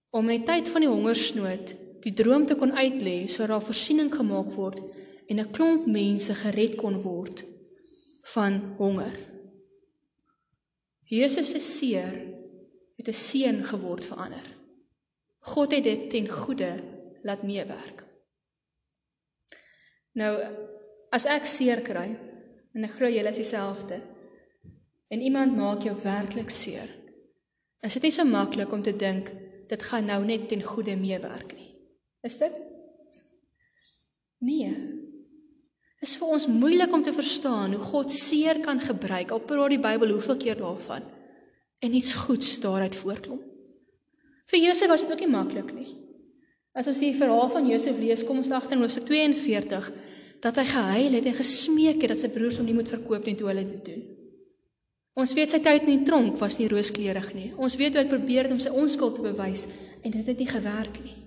om 0.09 0.29
in 0.29 0.45
tyd 0.45 0.69
van 0.69 0.81
die 0.81 0.89
hongersnood 0.89 1.75
die 2.01 2.13
droom 2.13 2.45
te 2.45 2.55
kon 2.55 2.71
uitlê 2.71 3.27
sodat 3.27 3.49
daar 3.49 3.67
voorsiening 3.67 4.13
gemaak 4.13 4.51
word 4.51 4.81
en 5.29 5.39
'n 5.39 5.51
klomp 5.51 5.85
mense 5.85 6.33
gered 6.33 6.75
kon 6.75 7.01
word 7.01 7.45
van 8.33 8.53
honger. 8.77 9.15
Jesus 11.03 11.49
se 11.49 11.59
seer 11.59 12.13
het 12.97 13.07
'n 13.07 13.13
seën 13.27 13.63
geword 13.63 14.05
vir 14.05 14.17
ander. 14.17 14.47
God 15.39 15.71
het 15.71 15.83
dit 15.83 16.09
ten 16.09 16.27
goeie 16.27 16.73
laat 17.23 17.43
meewerk. 17.43 18.05
Nou 20.11 20.33
as 21.09 21.25
ek 21.25 21.45
seer 21.45 21.81
kry 21.81 22.09
en 22.73 22.83
ek 22.83 22.95
glo 22.97 23.07
julle 23.07 23.29
is 23.29 23.41
dieselfde 23.41 24.01
en 25.09 25.21
iemand 25.21 25.55
maak 25.57 25.83
jou 25.83 25.95
werklik 26.03 26.49
seer. 26.49 26.89
Is 27.81 27.93
dit 27.93 28.03
nie 28.03 28.11
so 28.11 28.25
maklik 28.25 28.71
om 28.71 28.83
te 28.83 28.95
dink 28.95 29.31
dit 29.67 29.83
gaan 29.83 30.05
nou 30.05 30.25
net 30.25 30.47
ten 30.49 30.61
goeie 30.61 30.95
meewerk 30.95 31.53
nie? 31.55 31.75
Is 32.21 32.37
dit? 32.37 32.61
Nee. 34.37 35.08
Is 35.99 36.15
vir 36.15 36.31
ons 36.31 36.47
moeilik 36.47 36.93
om 36.95 37.03
te 37.03 37.11
verstaan 37.11 37.73
hoe 37.75 37.83
God 37.83 38.11
seer 38.11 38.61
kan 38.63 38.79
gebruik. 38.79 39.33
Al 39.35 39.43
praat 39.43 39.73
die 39.73 39.81
Bybel 39.83 40.13
hoeveel 40.15 40.37
keer 40.39 40.59
daarvan 40.59 41.03
en 41.79 41.95
iets 41.95 42.13
goeds 42.25 42.59
daaruit 42.63 42.95
voortkom. 42.95 43.39
Vir 44.49 44.59
Josef 44.63 44.89
was 44.91 45.03
dit 45.03 45.11
ook 45.11 45.23
nie 45.23 45.31
maklik 45.31 45.73
nie. 45.75 45.91
As 46.75 46.87
ons 46.87 46.99
die 47.01 47.11
verhaal 47.15 47.49
van 47.51 47.67
Josef 47.67 47.99
lees, 47.99 48.23
kom 48.23 48.39
ons 48.39 48.51
agter 48.55 48.77
in 48.77 48.83
Hoofstuk 48.83 49.05
42 49.09 49.91
dat 50.43 50.55
hy 50.59 50.65
gehuil 50.69 51.17
het 51.17 51.27
en 51.27 51.35
gesmeek 51.35 52.03
het 52.03 52.13
dat 52.13 52.23
sy 52.23 52.29
broers 52.31 52.59
hom 52.61 52.67
nie 52.67 52.75
moet 52.77 52.91
verkoop 52.91 53.27
nie 53.27 53.35
toe 53.39 53.49
hulle 53.51 53.65
dit 53.67 53.81
doen. 53.91 54.03
Ons 55.19 55.33
weet 55.35 55.51
sy 55.51 55.59
tyd 55.63 55.83
in 55.83 55.99
die 55.99 56.07
tronk 56.07 56.37
was 56.39 56.61
nie 56.61 56.69
rooskleurig 56.71 57.33
nie. 57.35 57.49
Ons 57.59 57.75
weet 57.79 57.95
hoe 57.95 58.05
hy 58.05 58.11
probeer 58.11 58.47
het 58.47 58.55
om 58.55 58.61
sy 58.63 58.71
onskuld 58.71 59.17
te 59.19 59.25
bewys 59.25 59.65
en 59.99 60.13
dit 60.15 60.23
het 60.31 60.39
nie 60.39 60.47
gewerk 60.47 61.01
nie. 61.03 61.17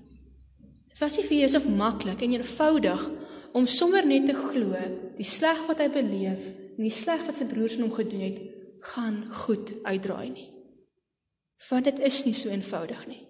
Dit 0.89 1.01
was 1.03 1.19
nie 1.19 1.27
vir 1.29 1.43
Josef 1.43 1.69
maklik 1.69 2.25
en 2.25 2.39
eenvoudig 2.39 3.05
om 3.53 3.67
sommer 3.69 4.07
net 4.09 4.27
te 4.29 4.37
glo 4.37 4.79
die 5.17 5.27
sleg 5.29 5.61
wat 5.69 5.83
hy 5.83 5.89
beleef 5.93 6.49
en 6.77 6.85
die 6.87 6.95
sleg 6.95 7.25
wat 7.27 7.39
sy 7.39 7.47
broers 7.51 7.77
aan 7.77 7.87
hom 7.87 7.95
gedoen 7.95 8.25
het, 8.25 8.39
gaan 8.93 9.21
goed 9.45 9.75
uitdraai 9.85 10.31
nie. 10.33 10.49
Want 11.69 11.87
dit 11.87 12.01
is 12.03 12.25
nie 12.27 12.35
so 12.35 12.51
eenvoudig 12.51 13.05
nie. 13.07 13.21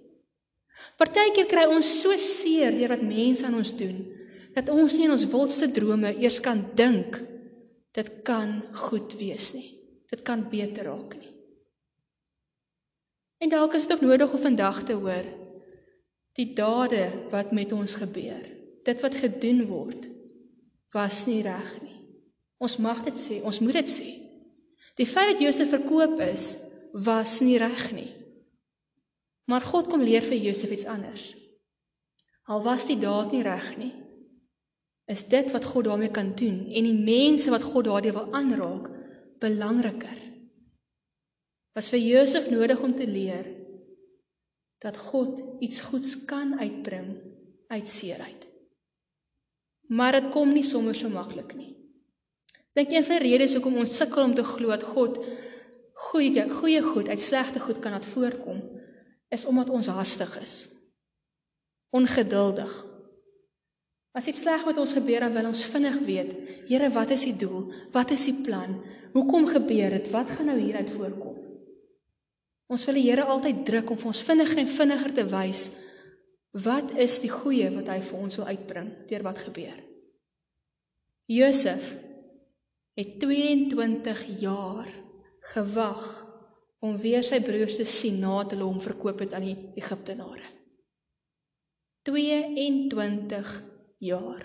Partykeer 0.96 1.48
kry 1.50 1.66
ons 1.68 1.88
so 2.00 2.14
seer 2.16 2.72
deur 2.76 2.94
wat 2.94 3.04
mense 3.04 3.44
aan 3.46 3.58
ons 3.58 3.74
doen 3.76 3.98
dat 4.56 4.70
ons 4.72 4.96
nie 4.96 5.06
in 5.08 5.14
ons 5.14 5.26
wildste 5.32 5.68
drome 5.72 6.14
eers 6.20 6.38
kan 6.44 6.60
dink 6.76 7.18
dit 7.96 8.08
kan 8.24 8.58
goed 8.86 9.16
wees 9.20 9.52
nie. 9.56 9.68
Dit 10.12 10.24
kan 10.24 10.44
beter 10.48 10.88
raak 10.88 11.16
nie. 11.16 11.30
En 13.42 13.52
dalk 13.52 13.74
is 13.76 13.88
dit 13.88 13.96
ook 13.96 14.04
nodig 14.04 14.32
om 14.32 14.40
vandag 14.40 14.82
te 14.88 14.96
hoor 14.96 15.28
die 16.38 16.52
dade 16.56 17.04
wat 17.32 17.52
met 17.52 17.72
ons 17.76 17.98
gebeur. 18.00 18.44
Dit 18.86 19.00
wat 19.04 19.18
gedoen 19.20 19.64
word 19.68 20.08
was 20.92 21.24
nie 21.26 21.40
reg 21.44 21.70
nie. 21.82 21.98
Ons 22.62 22.78
mag 22.78 23.00
dit 23.06 23.18
sê, 23.18 23.40
ons 23.42 23.60
moet 23.64 23.80
dit 23.80 23.90
sê. 23.90 24.10
Die 25.00 25.08
feit 25.08 25.32
dat 25.32 25.40
Josef 25.42 25.72
verkoop 25.72 26.20
is, 26.24 26.56
was 26.92 27.40
nie 27.40 27.56
reg 27.60 27.86
nie. 27.96 28.10
Maar 29.48 29.64
God 29.64 29.88
kom 29.90 30.04
leer 30.04 30.24
vir 30.24 30.38
Josef 30.38 30.70
iets 30.70 30.86
anders. 30.86 31.32
Al 32.52 32.62
was 32.64 32.86
die 32.88 32.98
daad 33.00 33.32
nie 33.32 33.42
reg 33.46 33.68
nie, 33.80 33.92
is 35.10 35.24
dit 35.30 35.50
wat 35.52 35.66
God 35.66 35.88
daarmee 35.88 36.12
kan 36.14 36.32
doen 36.38 36.60
en 36.70 36.86
die 36.86 36.98
mense 37.04 37.50
wat 37.52 37.64
God 37.66 37.88
daardie 37.88 38.14
wil 38.14 38.30
aanraak 38.34 38.86
belangriker. 39.42 40.20
Was 41.74 41.90
vir 41.92 42.02
Josef 42.04 42.48
nodig 42.52 42.80
om 42.84 42.94
te 42.94 43.08
leer 43.08 43.48
dat 44.82 44.98
God 44.98 45.40
iets 45.62 45.80
goeds 45.88 46.24
kan 46.28 46.58
uitbring 46.60 47.14
uit 47.72 47.88
seerheid. 47.88 48.48
Maar 49.92 50.20
dit 50.20 50.30
kom 50.32 50.52
nie 50.52 50.64
sommer 50.64 50.96
so 50.96 51.12
maklik 51.12 51.52
nie. 51.58 51.72
Dink 52.72 52.92
een 52.92 53.04
van 53.04 53.18
die 53.20 53.32
redes 53.32 53.52
hoekom 53.56 53.76
ons 53.82 53.96
sukkel 53.96 54.24
om 54.24 54.34
te 54.34 54.44
glo 54.46 54.72
dat 54.72 54.86
God 54.94 55.18
goeie 56.08 56.46
goeie 56.50 56.80
goed 56.82 57.08
uit 57.08 57.20
slegte 57.20 57.60
goed 57.60 57.78
kan 57.82 57.92
laat 57.92 58.08
voortkom, 58.08 58.62
is 59.28 59.44
omdat 59.44 59.70
ons 59.70 59.90
hastig 59.92 60.32
is. 60.40 60.56
Ongeduldig. 61.92 62.72
As 64.12 64.26
iets 64.28 64.42
sleg 64.44 64.64
met 64.68 64.78
ons 64.80 64.92
gebeur, 64.92 65.24
dan 65.24 65.32
wil 65.32 65.46
ons 65.48 65.64
vinnig 65.72 65.94
weet, 66.04 66.32
Here, 66.68 66.88
wat 66.92 67.12
is 67.14 67.24
die 67.24 67.36
doel? 67.36 67.70
Wat 67.92 68.10
is 68.12 68.26
die 68.28 68.40
plan? 68.44 68.76
Hoekom 69.12 69.46
gebeur 69.48 69.94
dit? 69.96 70.10
Wat 70.12 70.30
gaan 70.30 70.50
nou 70.52 70.58
hieruit 70.58 70.90
voorkom? 70.92 71.38
Ons 72.72 72.84
wil 72.88 73.00
die 73.00 73.06
Here 73.08 73.24
altyd 73.24 73.64
druk 73.68 73.92
om 73.92 74.00
vir 74.00 74.10
ons 74.12 74.24
vinniger 74.24 74.60
en 74.64 74.68
vinniger 74.68 75.16
te 75.16 75.24
wys 75.32 75.62
wat 76.52 76.92
is 77.00 77.20
die 77.24 77.32
goeie 77.32 77.70
wat 77.72 77.88
hy 77.88 78.00
vir 78.04 78.18
ons 78.18 78.36
wil 78.40 78.50
uitbring 78.52 78.90
deur 79.08 79.24
wat 79.24 79.40
gebeur. 79.46 79.78
Josef 81.32 81.94
het 82.98 83.16
22 83.22 84.24
jaar 84.42 84.88
gewag 85.54 86.04
om 86.84 86.98
weer 87.00 87.24
sy 87.24 87.40
broers 87.40 87.78
te 87.80 87.86
sien 87.88 88.20
nadat 88.20 88.52
hulle 88.52 88.68
hom 88.68 88.82
verkoop 88.82 89.22
het 89.24 89.36
aan 89.38 89.46
die 89.46 89.56
Egiptenare. 89.80 90.44
22 92.04 93.52
jaar. 94.02 94.44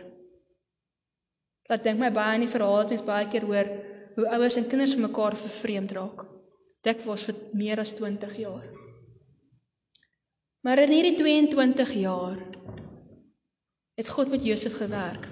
Laat 1.67 1.83
dink 1.83 1.99
my 1.99 2.11
baie 2.13 2.37
aan 2.37 2.45
die 2.45 2.51
verhaal 2.51 2.83
wat 2.83 2.93
mens 2.93 3.03
baie 3.03 3.27
keer 3.27 3.47
hoor 3.49 3.71
hoe 4.17 4.31
ouers 4.37 4.57
en 4.61 4.69
kinders 4.69 4.95
mekaar 5.01 5.35
vervreemd 5.35 5.91
raak 5.97 6.23
dikwels 6.87 7.25
vir 7.27 7.39
meer 7.59 7.81
as 7.83 7.91
20 7.97 8.37
jaar. 8.39 8.67
Maar 10.67 10.81
in 10.83 10.91
hierdie 10.91 11.15
22 11.15 11.93
jaar 11.93 12.39
het 13.95 14.09
God 14.09 14.29
met 14.29 14.43
Josef 14.43 14.73
gewerk. 14.75 15.23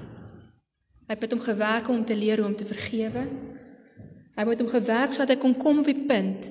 Hy 1.06 1.12
het 1.12 1.20
met 1.20 1.36
hom 1.36 1.42
gewerk 1.44 1.90
om 1.92 2.06
te 2.08 2.16
leer 2.16 2.40
hoe 2.40 2.48
om 2.48 2.56
te 2.56 2.66
vergewe. 2.66 3.26
Hy 4.32 4.46
het 4.46 4.48
met 4.48 4.64
hom 4.64 4.72
gewerk 4.72 5.12
sodat 5.12 5.36
hy 5.36 5.38
kon 5.44 5.58
kom 5.60 5.84
op 5.84 5.92
die 5.92 6.06
punt 6.08 6.48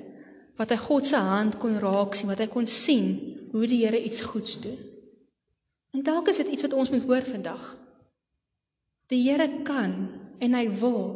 wat 0.61 0.69
hy 0.69 0.77
God 0.83 1.09
se 1.09 1.17
hand 1.17 1.57
kon 1.57 1.81
raak 1.81 2.13
sien, 2.13 2.29
wat 2.29 2.45
hy 2.45 2.47
kon 2.53 2.69
sien 2.69 3.09
hoe 3.55 3.65
die 3.65 3.81
Here 3.87 3.97
iets 4.05 4.21
goeds 4.21 4.61
doen. 4.61 4.77
En 5.97 6.05
dalk 6.05 6.29
is 6.29 6.43
dit 6.45 6.53
iets 6.53 6.69
wat 6.69 6.77
ons 6.77 6.93
moet 6.93 7.09
hoor 7.09 7.25
vandag. 7.25 7.67
Die 9.09 9.23
Here 9.25 9.49
kan 9.65 9.95
en 10.37 10.53
hy 10.61 10.67
wil 10.77 11.07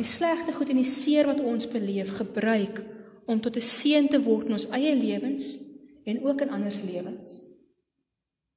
die 0.00 0.08
slegte 0.08 0.56
goed 0.56 0.72
en 0.72 0.80
die 0.80 0.88
seer 0.88 1.28
wat 1.28 1.44
ons 1.44 1.68
beleef 1.68 2.16
gebruik 2.16 2.80
om 3.28 3.44
tot 3.44 3.60
'n 3.60 3.70
seën 3.76 4.08
te 4.08 4.24
word 4.24 4.48
in 4.48 4.56
ons 4.56 4.70
eie 4.72 4.96
lewens 4.96 5.58
en 6.04 6.24
ook 6.26 6.40
in 6.40 6.50
ander 6.50 6.72
se 6.72 6.84
lewens. 6.84 7.40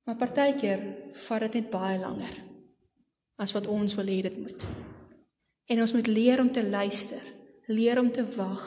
Maar 0.03 0.15
partykeer 0.15 0.81
vat 1.11 1.39
dit 1.39 1.53
net 1.53 1.69
baie 1.69 1.99
langer 1.99 2.33
as 3.35 3.51
wat 3.55 3.67
ons 3.67 3.95
wil 3.95 4.07
hê 4.07 4.21
dit 4.21 4.37
moet. 4.37 4.65
En 5.71 5.79
ons 5.79 5.93
moet 5.93 6.07
leer 6.07 6.39
om 6.39 6.51
te 6.51 6.63
luister, 6.69 7.23
leer 7.67 7.99
om 7.99 8.11
te 8.11 8.25
wag, 8.35 8.63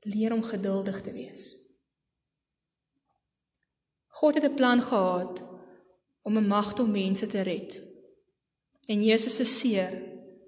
leer 0.00 0.32
om 0.32 0.42
geduldig 0.42 1.00
te 1.04 1.12
wees. 1.12 1.42
God 4.20 4.34
het 4.34 4.44
'n 4.44 4.54
plan 4.54 4.82
gehad 4.82 5.44
om 6.22 6.36
'n 6.36 6.46
magte 6.46 6.82
om 6.82 6.90
mense 6.90 7.26
te 7.26 7.40
red. 7.40 7.82
En 8.86 9.04
Jesus 9.04 9.36
se 9.36 9.44
seer 9.44 9.92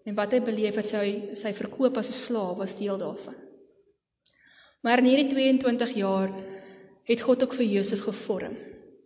en 0.05 0.15
wat 0.15 0.33
hy 0.33 0.41
beleef 0.43 0.75
het 0.75 0.89
sy 0.89 1.07
sy 1.33 1.53
verkoop 1.53 1.97
as 1.97 2.09
'n 2.09 2.23
slaaf 2.27 2.57
was 2.57 2.77
deel 2.77 2.99
daarvan. 2.99 3.35
Maar 4.83 4.99
in 4.99 5.05
hierdie 5.05 5.31
22 5.31 5.95
jaar 5.95 6.31
het 7.09 7.23
God 7.23 7.43
ook 7.43 7.55
vir 7.55 7.67
Josef 7.67 8.05
gevorm 8.07 8.57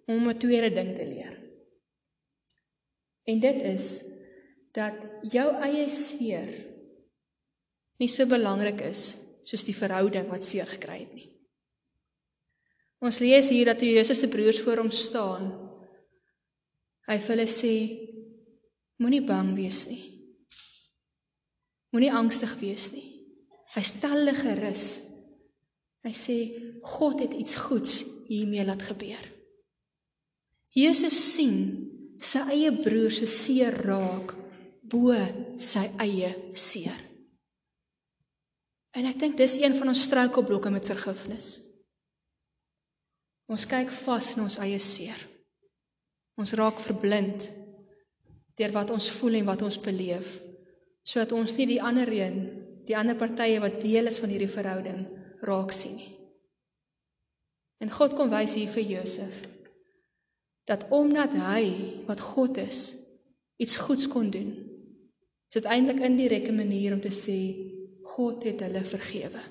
om 0.07 0.29
'n 0.29 0.39
tweede 0.39 0.71
ding 0.75 0.97
te 0.97 1.07
leer. 1.07 1.35
En 3.25 3.41
dit 3.41 3.63
is 3.63 4.05
dat 4.73 4.95
jou 5.23 5.55
eie 5.63 5.89
sfeer 5.89 6.49
nie 7.99 8.09
so 8.09 8.27
belangrik 8.27 8.81
is 8.81 9.17
soos 9.43 9.65
die 9.65 9.77
verhouding 9.77 10.29
wat 10.29 10.45
seer 10.45 10.67
gekry 10.67 10.99
het 10.99 11.15
nie. 11.15 11.31
Ons 12.99 13.21
lees 13.21 13.49
hier 13.49 13.65
dat 13.65 13.79
toe 13.79 13.89
Josef 13.89 14.17
se 14.17 14.29
broers 14.29 14.61
voor 14.61 14.77
hom 14.77 14.91
staan, 14.91 15.51
hy 17.07 17.19
vir 17.19 17.35
hulle 17.35 17.47
sê 17.47 17.75
moenie 18.99 19.23
bang 19.23 19.55
wees 19.57 19.87
nie. 19.89 20.03
Moenie 21.93 22.13
angstig 22.13 22.57
wees 22.61 22.93
nie. 22.93 23.07
Hy 23.75 23.83
stel 23.83 24.17
hulle 24.17 24.35
gerus 24.35 24.87
Hy 26.07 26.15
sê 26.15 26.37
God 26.87 27.25
het 27.25 27.35
iets 27.35 27.57
goeds 27.59 28.05
hiermee 28.29 28.63
laat 28.67 28.85
gebeur. 28.87 29.25
Josef 30.77 31.15
sien 31.19 31.57
sy 32.23 32.43
eie 32.55 32.71
broer 32.71 33.11
se 33.11 33.27
seer 33.27 33.75
raak 33.89 34.37
bo 34.87 35.17
sy 35.59 35.83
eie 36.05 36.31
seer. 36.55 37.01
En 38.97 39.09
ek 39.11 39.19
dink 39.19 39.35
dis 39.41 39.59
een 39.59 39.75
van 39.77 39.91
ons 39.91 40.05
struikelblokke 40.07 40.71
met 40.73 40.87
vergifnis. 40.89 41.57
Ons 43.51 43.67
kyk 43.69 43.91
vas 43.91 44.31
in 44.37 44.47
ons 44.47 44.59
eie 44.63 44.79
seer. 44.83 45.19
Ons 46.39 46.55
raak 46.59 46.79
verblind 46.83 47.51
deur 48.57 48.73
wat 48.73 48.95
ons 48.95 49.11
voel 49.19 49.41
en 49.41 49.51
wat 49.51 49.63
ons 49.67 49.77
beleef, 49.83 50.39
sodat 51.05 51.35
ons 51.37 51.59
nie 51.59 51.67
die 51.75 51.83
ander 51.83 52.09
een, 52.09 52.39
die 52.89 52.97
ander 52.97 53.19
partye 53.19 53.59
wat 53.61 53.83
deel 53.83 54.09
is 54.09 54.21
van 54.23 54.33
hierdie 54.33 54.55
verhouding 54.55 55.03
raak 55.41 55.73
sien 55.73 55.97
nie. 55.97 56.13
En 57.83 57.91
God 57.93 58.15
kom 58.17 58.31
wys 58.33 58.55
hier 58.57 58.71
vir 58.73 58.87
Josef 58.97 59.43
dat 60.67 60.89
omdat 60.91 61.37
hy 61.39 61.67
wat 62.09 62.21
God 62.21 62.59
is 62.59 62.97
iets 63.63 63.77
goeds 63.77 64.09
kon 64.11 64.31
doen. 64.35 64.51
Is 65.47 65.61
dit 65.61 65.65
eintlik 65.65 66.01
'n 66.01 66.11
indirekte 66.11 66.53
manier 66.53 66.93
om 66.93 67.01
te 67.01 67.15
sê 67.15 67.39
God 68.03 68.43
het 68.43 68.61
hulle 68.61 68.83
vergewe. 68.83 69.43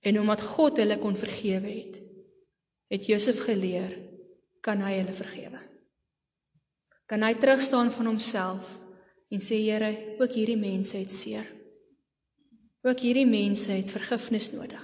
En 0.00 0.20
omdat 0.20 0.40
God 0.40 0.76
hulle 0.76 0.98
kon 0.98 1.16
vergewe 1.16 1.68
het, 1.68 2.00
het 2.88 3.06
Josef 3.06 3.44
geleer 3.44 3.98
kan 4.60 4.80
hy 4.80 4.98
hulle 4.98 5.12
vergewe. 5.12 5.60
Kan 7.06 7.22
hy 7.22 7.34
terugstaan 7.34 7.92
van 7.92 8.06
homself 8.06 8.80
en 9.28 9.40
sê 9.40 9.58
Here, 9.64 10.16
ook 10.18 10.32
hierdie 10.32 10.56
mense 10.56 10.96
het 10.96 11.12
seer. 11.12 11.61
Ook 12.82 12.98
hierdie 12.98 13.26
mense 13.26 13.70
het 13.70 13.90
vergifnis 13.90 14.50
nodig. 14.52 14.82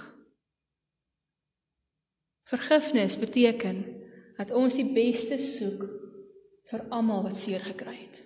Vergifnis 2.47 3.17
beteken 3.19 3.83
dat 4.37 4.51
ons 4.55 4.77
die 4.79 4.87
beste 4.93 5.37
soek 5.43 5.83
vir 6.69 6.85
almal 6.95 7.25
wat 7.27 7.37
seer 7.37 7.61
gekry 7.65 7.97
het, 7.97 8.21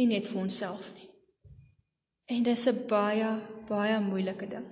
nie 0.00 0.08
net 0.08 0.30
vir 0.30 0.40
onsself 0.40 0.88
nie. 0.96 1.08
En 2.32 2.42
dis 2.46 2.66
'n 2.66 2.86
baie 2.88 3.30
baie 3.68 4.00
moeilike 4.00 4.48
ding. 4.48 4.66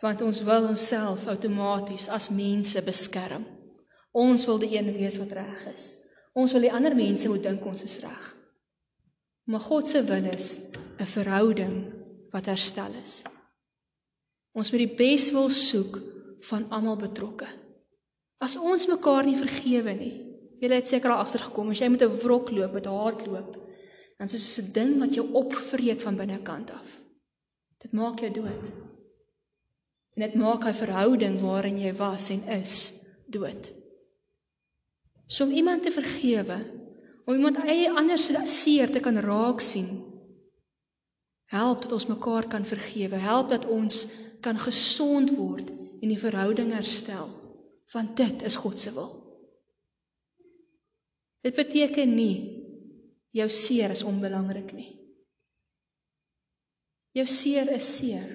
Want 0.00 0.20
ons 0.20 0.42
wil 0.42 0.68
onsself 0.68 1.26
outomaties 1.26 2.08
as 2.08 2.30
mense 2.30 2.82
beskerm. 2.82 3.44
Ons 4.12 4.44
wil 4.46 4.58
die 4.58 4.76
een 4.78 4.92
wees 4.92 5.16
wat 5.18 5.32
reg 5.32 5.66
is. 5.74 5.96
Ons 6.32 6.52
wil 6.52 6.60
die 6.60 6.72
ander 6.72 6.94
mense 6.94 7.28
moet 7.28 7.42
dink 7.42 7.64
ons 7.64 7.82
is 7.82 7.98
reg. 7.98 8.36
Maar 9.44 9.60
God 9.60 9.88
se 9.88 10.02
wil 10.02 10.24
is 10.24 10.60
'n 10.98 11.04
verhouding 11.04 11.95
wat 12.36 12.50
herstel 12.52 12.92
is. 13.00 13.22
Ons 14.56 14.72
moet 14.72 14.84
die 14.84 14.96
bes 14.98 15.30
wil 15.36 15.48
soek 15.52 15.98
van 16.48 16.68
almal 16.72 16.98
betrokke. 17.00 17.48
As 18.44 18.56
ons 18.60 18.88
mekaar 18.88 19.24
nie 19.24 19.36
vergewe 19.36 19.94
nie, 19.96 20.14
jy 20.60 20.68
het 20.72 20.88
seker 20.88 21.12
al 21.12 21.24
agtergekom 21.24 21.72
as 21.72 21.80
jy 21.80 21.88
met 21.92 22.02
'n 22.02 22.18
wrok 22.22 22.50
loop, 22.50 22.72
met 22.72 22.86
hardloop, 22.86 23.56
dan 24.18 24.28
is 24.28 24.54
dit 24.56 24.64
'n 24.64 24.72
ding 24.72 24.92
wat 25.00 25.14
jou 25.14 25.26
opvreet 25.32 26.02
van 26.02 26.16
binnekant 26.16 26.70
af. 26.70 27.00
Dit 27.78 27.92
maak 27.92 28.20
jou 28.20 28.30
dood. 28.32 28.72
En 30.16 30.22
dit 30.22 30.34
maak 30.34 30.64
'n 30.64 30.72
verhouding 30.72 31.40
waarin 31.40 31.78
jy 31.78 31.92
was 31.92 32.30
en 32.30 32.42
is 32.48 32.94
dood. 33.26 33.72
So 35.26 35.44
om 35.44 35.50
iemand 35.50 35.82
te 35.82 35.90
vergewe, 35.90 36.58
om 37.24 37.34
iemand 37.34 37.56
eie 37.56 37.90
anders 37.90 38.24
se 38.24 38.42
seer 38.44 38.90
te 38.90 39.00
kan 39.00 39.18
raak 39.18 39.60
sien, 39.60 40.15
help 41.52 41.82
dat 41.82 41.92
ons 41.92 42.08
mekaar 42.10 42.48
kan 42.50 42.64
vergewe, 42.64 43.18
help 43.22 43.48
dat 43.48 43.66
ons 43.70 44.06
kan 44.42 44.58
gesond 44.58 45.32
word 45.36 45.70
en 46.02 46.08
die 46.10 46.20
verhouding 46.20 46.72
herstel, 46.74 47.30
want 47.92 48.16
dit 48.18 48.42
is 48.46 48.58
God 48.60 48.78
se 48.78 48.92
wil. 48.94 49.12
Dit 51.46 51.54
beteken 51.54 52.14
nie 52.14 52.38
jou 53.36 53.46
seer 53.52 53.92
is 53.94 54.02
onbelangrik 54.02 54.72
nie. 54.74 54.90
Jou 57.16 57.26
seer 57.30 57.70
is 57.72 57.86
seer. 57.96 58.26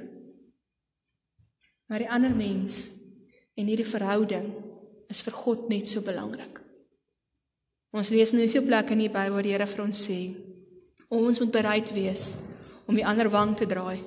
Maar 1.91 2.05
die 2.05 2.09
ander 2.09 2.33
mens 2.33 2.87
en 3.59 3.67
hierdie 3.67 3.85
verhouding 3.85 4.47
is 5.11 5.21
vir 5.25 5.35
God 5.35 5.67
net 5.69 5.89
so 5.91 6.01
belangrik. 6.05 6.61
Ons 7.91 8.09
lees 8.15 8.31
in 8.31 8.39
'n 8.39 8.47
veel 8.47 8.63
plekke 8.63 8.93
in 8.93 9.03
die 9.03 9.11
Bybel 9.11 9.33
waar 9.33 9.43
die 9.43 9.51
Here 9.51 9.67
vir 9.67 9.83
ons 9.83 10.07
sê 10.07 10.33
ons 11.11 11.39
moet 11.39 11.51
bereid 11.51 11.91
wees 11.91 12.37
om 12.91 12.97
die 12.99 13.07
ander 13.07 13.29
wang 13.31 13.55
te 13.55 13.65
draai. 13.69 13.99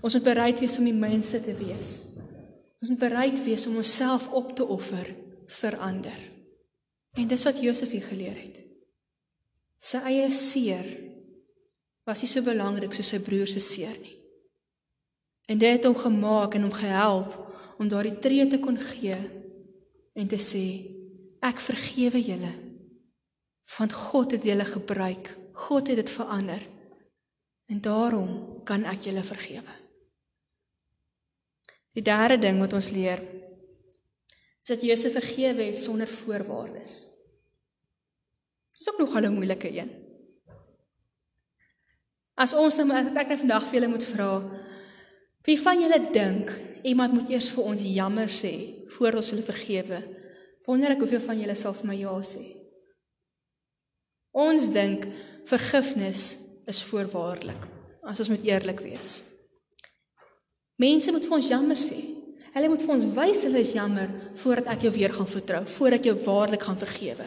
Ons 0.00 0.16
moet 0.16 0.24
bereid 0.30 0.62
wees 0.62 0.78
om 0.80 0.86
die 0.88 0.96
minste 0.96 1.40
te 1.44 1.52
wees. 1.58 1.92
Ons 2.80 2.92
moet 2.94 3.02
bereid 3.02 3.40
wees 3.44 3.66
om 3.68 3.76
onsself 3.76 4.30
op 4.32 4.54
te 4.56 4.64
offer 4.64 5.10
vir 5.58 5.76
ander. 5.84 6.18
En 7.18 7.28
dis 7.28 7.44
wat 7.44 7.60
Josef 7.60 7.92
hier 7.92 8.06
geleer 8.06 8.38
het. 8.38 8.62
Sy 9.78 10.00
eie 10.08 10.30
seer 10.34 10.86
was 12.08 12.22
nie 12.24 12.30
so 12.30 12.46
belangrik 12.46 12.94
soos 12.96 13.10
sy 13.12 13.20
broer 13.24 13.50
se 13.50 13.60
seer 13.60 13.98
nie. 14.00 14.14
En 15.48 15.60
dit 15.60 15.76
het 15.76 15.84
hom 15.84 15.96
gemaak 15.98 16.56
en 16.56 16.64
hom 16.68 16.74
gehelp 16.74 17.36
om 17.78 17.90
daardie 17.90 18.16
tree 18.22 18.46
te 18.48 18.60
kon 18.62 18.78
gee 18.80 19.18
en 20.18 20.30
te 20.30 20.40
sê 20.40 20.64
ek 21.44 21.60
vergewe 21.62 22.22
julle 22.24 22.54
want 23.76 23.92
God 23.92 24.32
het 24.32 24.46
julle 24.48 24.64
gebruik. 24.64 25.28
God 25.68 25.90
het 25.92 25.98
dit 26.00 26.10
verander. 26.10 26.62
En 27.68 27.80
daarom 27.84 28.62
kan 28.64 28.84
ek 28.88 29.08
julle 29.08 29.22
vergewe. 29.22 29.74
Die 31.96 32.04
derde 32.04 32.38
ding 32.40 32.60
wat 32.62 32.72
ons 32.76 32.90
leer 32.94 33.20
is 34.68 34.72
dat 34.72 34.84
Josef 34.84 35.14
vergewe 35.16 35.64
het 35.70 35.80
sonder 35.80 36.08
voorwaardes. 36.08 36.94
Dis 38.76 38.88
ook 38.92 38.98
nog 38.98 39.16
'n 39.16 39.34
moeilike 39.34 39.70
een. 39.72 39.90
As 42.34 42.54
ons 42.54 42.76
nou 42.76 42.92
as 42.92 43.06
ek 43.06 43.28
nou 43.28 43.38
vandag 43.38 43.64
vir 43.66 43.74
julle 43.80 43.90
moet 43.90 44.04
vra, 44.04 44.32
wie 45.42 45.58
van 45.60 45.80
julle 45.80 46.10
dink 46.12 46.52
iemand 46.82 47.12
moet 47.12 47.28
eers 47.28 47.48
vir 47.50 47.64
ons 47.64 47.82
jammer 47.82 48.28
sê 48.28 48.84
voor 48.94 49.12
ons 49.12 49.30
hulle 49.30 49.42
vergewe? 49.42 49.98
Wonder 50.66 50.90
ek 50.90 51.00
hoeveel 51.00 51.20
van 51.20 51.40
julle 51.40 51.54
sal 51.54 51.74
vir 51.74 51.86
my 51.86 51.96
ja 51.98 52.14
sê. 52.20 52.44
Ons 54.30 54.68
dink 54.70 55.08
vergifnis 55.44 56.38
is 56.68 56.82
voorwaardelik. 56.84 57.66
As 58.04 58.20
ons 58.22 58.30
moet 58.32 58.44
eerlik 58.46 58.80
wees. 58.84 59.18
Mense 60.78 61.12
moet 61.12 61.26
vir 61.26 61.36
ons 61.38 61.50
jammer 61.50 61.78
sê. 61.78 61.98
Hulle 62.54 62.70
moet 62.70 62.82
vir 62.84 62.94
ons 62.94 63.06
wys 63.16 63.42
hulle 63.46 63.60
is 63.64 63.74
jammer 63.76 64.10
voordat 64.40 64.72
ek 64.74 64.86
jou 64.86 64.92
weer 64.94 65.12
gaan 65.14 65.28
vertrou, 65.28 65.60
voordat 65.68 66.00
ek 66.00 66.08
jou 66.10 66.16
waarlik 66.26 66.64
gaan 66.64 66.80
vergewe. 66.80 67.26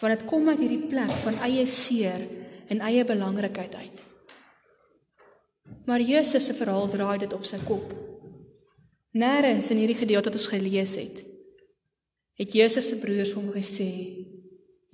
Want 0.00 0.16
dit 0.16 0.24
kom 0.28 0.48
uit 0.50 0.60
hierdie 0.62 0.86
plek 0.90 1.12
van 1.22 1.38
eie 1.46 1.64
seer 1.70 2.24
en 2.72 2.82
eie 2.88 3.04
belangrikheid 3.06 3.76
uit. 3.78 4.04
Maar 5.88 6.02
Josef 6.04 6.42
se 6.42 6.56
verhaal 6.56 6.88
draai 6.92 7.18
dit 7.24 7.36
op 7.36 7.44
sy 7.46 7.60
kop. 7.68 7.92
Nêrens 9.14 9.70
in 9.70 9.80
hierdie 9.82 10.00
gedeelte 10.00 10.32
wat 10.32 10.40
ons 10.40 10.50
gelees 10.50 10.96
het, 10.98 11.22
het 12.40 12.54
Josef 12.56 12.86
se 12.88 12.98
broers 12.98 13.34
hom 13.36 13.52
gesê 13.54 13.90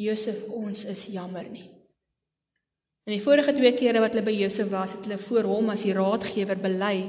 Josef 0.01 0.43
ons 0.53 0.85
is 0.89 1.07
jammer 1.13 1.49
nie. 1.49 1.69
In 3.11 3.17
die 3.17 3.25
vorige 3.25 3.51
twee 3.59 3.73
kere 3.75 3.99
wat 3.99 4.15
hulle 4.15 4.23
by 4.23 4.33
Josef 4.39 4.69
was, 4.71 4.93
het 4.95 5.09
hulle 5.09 5.17
voor 5.19 5.47
hom 5.51 5.73
as 5.73 5.83
die 5.83 5.95
raadgewer 5.97 6.61
bely 6.63 7.09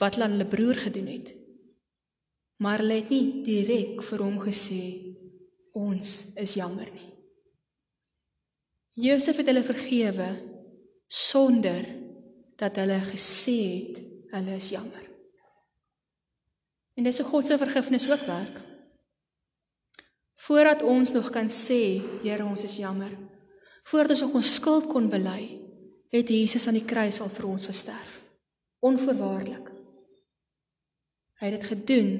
wat 0.00 0.14
hulle 0.16 0.24
aan 0.24 0.38
hulle 0.38 0.46
broer 0.48 0.78
gedoen 0.86 1.10
het. 1.12 1.34
Maar 2.64 2.80
hulle 2.80 2.96
het 3.02 3.10
nie 3.12 3.42
direk 3.44 4.00
vir 4.08 4.22
hom 4.24 4.38
gesê 4.40 4.78
ons 5.76 6.14
is 6.40 6.54
jammer 6.56 6.88
nie. 6.88 7.10
Josef 9.04 9.42
het 9.42 9.50
hulle 9.52 9.66
vergewe 9.66 10.30
sonder 11.12 11.84
dat 12.56 12.80
hulle 12.80 12.96
gesê 13.10 13.58
het 13.82 14.00
hulle 14.32 14.56
is 14.56 14.70
jammer. 14.72 15.04
En 16.96 17.04
dis 17.04 17.20
'n 17.20 17.28
God 17.28 17.46
se 17.46 17.58
vergifnis 17.58 18.08
ook 18.10 18.24
werk. 18.32 18.62
Voordat 20.46 20.82
ons 20.82 21.12
nog 21.12 21.30
kan 21.30 21.48
sê, 21.50 22.00
Here, 22.22 22.44
ons 22.44 22.64
is 22.64 22.76
jammer. 22.76 23.33
Voordat 23.90 24.22
ons 24.22 24.38
ons 24.40 24.54
skuld 24.58 24.88
kon 24.88 25.10
bely, 25.12 25.42
het 26.14 26.30
Jesus 26.30 26.66
aan 26.68 26.78
die 26.78 26.86
kruis 26.88 27.20
al 27.20 27.32
vir 27.32 27.48
ons 27.50 27.68
gesterf. 27.68 28.20
Onvoorwaardelik. 28.84 29.70
Hy 31.40 31.50
het 31.50 31.56
dit 31.58 31.70
gedoen 31.72 32.10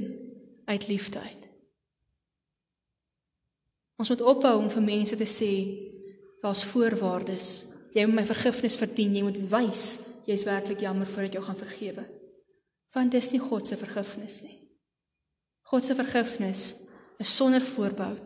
uit 0.68 0.88
liefde 0.88 1.20
uit. 1.20 1.48
Ons 4.00 4.10
moet 4.10 4.24
ophou 4.26 4.56
om 4.58 4.70
vir 4.72 4.84
mense 4.84 5.16
te 5.16 5.28
sê 5.28 5.52
daar's 6.42 6.64
voorwaardes. 6.72 7.52
Jy 7.94 8.04
moet 8.08 8.18
my 8.18 8.26
vergifnis 8.26 8.76
verdien. 8.76 9.14
Jy 9.14 9.22
moet 9.24 9.40
wys 9.52 9.84
jy's 10.28 10.44
werklik 10.48 10.82
jammer 10.82 11.08
voordat 11.08 11.36
jy 11.36 11.42
gaan 11.44 11.60
vergewe. 11.60 12.04
Want 12.94 13.12
dis 13.14 13.30
nie 13.34 13.42
God 13.42 13.68
se 13.68 13.76
vergifnis 13.78 14.40
nie. 14.44 14.56
God 15.70 15.84
se 15.84 15.96
vergifnis 15.96 16.64
is 17.22 17.36
sonder 17.36 17.62
voorbehou. 17.64 18.16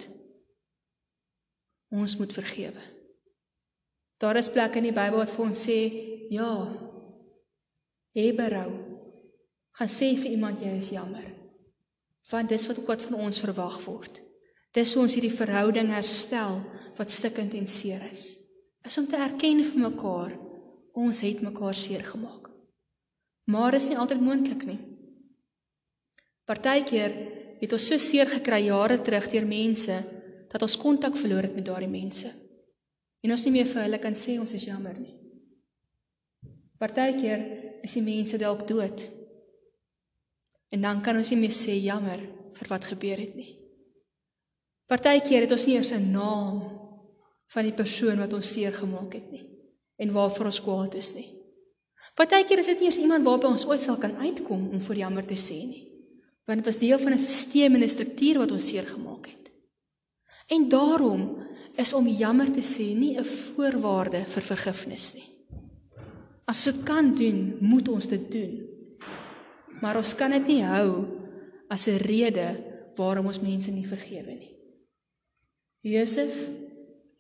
Ons 1.95 2.17
moet 2.21 2.33
vergewe. 2.33 2.98
Daar 4.19 4.37
is 4.37 4.51
plekke 4.51 4.81
in 4.81 4.89
die 4.89 4.95
Bybel 4.95 5.21
wat 5.21 5.31
vir 5.31 5.45
ons 5.45 5.65
sê, 5.69 5.79
ja, 6.35 6.53
hê 8.19 8.31
berou. 8.35 8.71
Gaan 9.79 9.93
sê 9.93 10.11
vir 10.19 10.33
iemand 10.35 10.63
jy 10.63 10.73
is 10.79 10.91
jammer. 10.91 11.27
Want 12.33 12.51
dis 12.51 12.67
wat 12.69 12.81
ook 12.81 12.91
wat 12.91 13.05
van 13.07 13.21
ons 13.29 13.39
verwag 13.45 13.79
word. 13.87 14.19
Dis 14.75 14.93
hoe 14.95 15.05
ons 15.05 15.15
hierdie 15.17 15.33
verhouding 15.33 15.93
herstel 15.95 16.59
wat 16.99 17.15
stikkend 17.15 17.55
en 17.57 17.67
seer 17.71 18.03
is. 18.11 18.35
Is 18.85 18.99
om 18.99 19.07
te 19.09 19.17
erken 19.17 19.63
vir 19.65 19.85
mekaar 19.87 20.35
ons 20.99 21.23
het 21.23 21.41
mekaar 21.47 21.77
seer 21.79 22.03
gemaak. 22.03 22.51
Maar 23.49 23.79
is 23.79 23.87
nie 23.89 23.99
altyd 23.99 24.21
moontlik 24.21 24.65
nie. 24.67 24.81
Partykeer 26.49 27.15
het 27.61 27.73
ons 27.73 27.87
so 27.87 27.99
seer 28.03 28.29
gekry 28.29 28.65
jare 28.67 28.99
terug 29.05 29.31
deur 29.31 29.47
mense 29.47 29.97
dat 30.51 30.63
ons 30.65 30.77
kontak 30.81 31.17
verloor 31.17 31.47
het 31.47 31.55
met 31.55 31.67
daardie 31.69 31.91
mense. 31.93 32.31
En 33.29 33.35
ons 33.35 33.43
nie 33.45 33.51
meer 33.53 33.67
vir 33.69 33.83
hulle 33.85 33.99
kan 34.01 34.15
sê 34.17 34.39
ons 34.41 34.55
is 34.57 34.63
jammer 34.65 34.97
nie. 34.97 35.13
Partykeer 36.81 37.43
is 37.85 37.93
die 37.99 38.01
mense 38.01 38.39
dalk 38.41 38.63
dood. 38.65 39.03
En 40.73 40.81
dan 40.87 41.03
kan 41.05 41.19
ons 41.21 41.29
nie 41.35 41.43
meer 41.43 41.53
sê 41.53 41.75
jammer 41.77 42.23
vir 42.57 42.71
wat 42.73 42.89
gebeur 42.89 43.21
het 43.21 43.35
nie. 43.37 43.51
Partykeer 44.89 45.45
het 45.45 45.53
ons 45.53 45.67
nie 45.69 45.77
eens 45.77 45.93
'n 45.93 46.09
naam 46.09 46.63
van 47.53 47.69
die 47.69 47.77
persoon 47.77 48.17
wat 48.17 48.33
ons 48.33 48.49
seer 48.49 48.73
gemaak 48.73 49.13
het 49.13 49.29
nie 49.31 49.45
en 50.01 50.13
waarvoor 50.13 50.47
ons 50.47 50.63
kwaad 50.65 50.95
is 50.95 51.13
nie. 51.15 51.29
Partykeer 52.17 52.59
is 52.59 52.67
dit 52.73 52.81
nie 52.81 52.89
eens 52.89 53.03
iemand 53.05 53.25
waarby 53.25 53.47
ons 53.47 53.67
ooit 53.67 53.81
sal 53.81 53.99
kan 53.99 54.17
uitkom 54.17 54.71
om 54.73 54.81
vir 54.81 54.97
jammer 54.97 55.27
te 55.27 55.37
sê 55.37 55.61
nie 55.69 55.85
want 56.47 56.65
dit 56.65 56.67
was 56.73 56.81
deel 56.81 56.99
van 56.99 57.13
'n 57.13 57.19
stelsel 57.19 57.75
en 57.75 57.83
'n 57.83 57.89
struktuur 57.89 58.39
wat 58.39 58.51
ons 58.51 58.69
seer 58.69 58.87
gemaak 58.87 59.27
het. 59.27 59.53
En 60.49 60.69
daarom 60.69 61.38
is 61.79 61.93
om 61.95 62.09
jammer 62.11 62.51
te 62.53 62.65
sê 62.67 62.91
nie 62.95 63.17
'n 63.19 63.25
voorwaarde 63.25 64.25
vir 64.25 64.43
vergifnis 64.43 65.15
nie. 65.15 65.29
As 66.45 66.65
dit 66.65 66.83
kan 66.83 67.15
doen, 67.15 67.57
moet 67.61 67.89
ons 67.89 68.07
dit 68.07 68.31
doen. 68.33 68.55
Maar 69.81 69.97
ons 69.97 70.15
kan 70.15 70.31
dit 70.31 70.47
nie 70.47 70.63
hou 70.65 71.07
as 71.69 71.87
'n 71.87 71.97
rede 71.97 72.49
waarom 72.97 73.27
ons 73.27 73.41
mense 73.41 73.71
nie 73.71 73.87
vergewe 73.87 74.35
nie. 74.35 74.57
Josef 75.81 76.49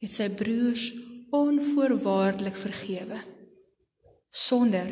het 0.01 0.11
sy 0.11 0.29
broers 0.31 0.94
onvoorwaardelik 1.31 2.57
vergewe 2.57 3.21
sonder 4.31 4.88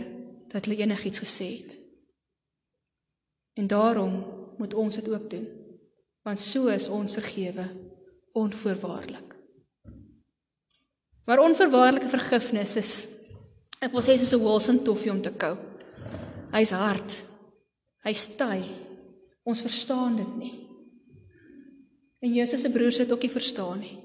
dat 0.49 0.65
hulle 0.65 0.83
enigiets 0.83 1.19
gesê 1.19 1.57
het. 1.57 1.79
En 3.55 3.67
daarom 3.67 4.25
moet 4.59 4.75
ons 4.75 4.95
dit 4.95 5.09
ook 5.09 5.31
doen. 5.31 5.49
Want 6.23 6.39
so 6.39 6.67
is 6.67 6.89
ons 6.89 7.13
vergewe 7.13 7.67
onvoorwaardelik. 8.33 9.36
Maar 11.27 11.43
onvoorwaardelike 11.43 12.09
vergifnis 12.09 12.77
is 12.79 12.93
ek 13.83 13.93
wil 13.93 14.03
sê 14.03 14.15
soos 14.17 14.35
'n 14.35 14.43
Wilson 14.43 14.83
toffie 14.83 15.11
om 15.11 15.21
te 15.23 15.33
kou. 15.35 15.57
Hy's 16.55 16.71
hard. 16.71 17.27
Hy's 18.07 18.37
taai. 18.39 18.65
Ons 19.45 19.63
verstaan 19.63 20.17
dit 20.17 20.37
nie. 20.37 20.55
En 22.23 22.33
Josef 22.33 22.61
se 22.61 22.71
broers 22.71 22.99
het 22.99 23.13
ook 23.13 23.23
nie 23.23 23.31
verstaan 23.31 23.79
nie. 23.81 23.99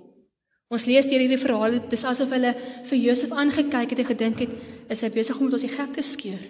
Ons 0.71 0.85
lees 0.85 1.05
deur 1.05 1.19
hierdie 1.19 1.37
verhaal, 1.37 1.71
dit 1.71 1.93
is 1.93 2.03
asof 2.07 2.29
hulle 2.31 2.53
vir 2.87 2.97
Josef 2.97 3.31
aangekyk 3.31 3.89
het 3.91 3.99
en 3.99 4.05
gedink 4.05 4.39
het, 4.39 4.51
is 4.89 5.01
hy 5.01 5.09
besig 5.09 5.37
om 5.37 5.49
met 5.49 5.57
ons 5.57 5.65
die 5.65 5.75
gek 5.75 5.93
te 5.93 6.01
skeer? 6.01 6.43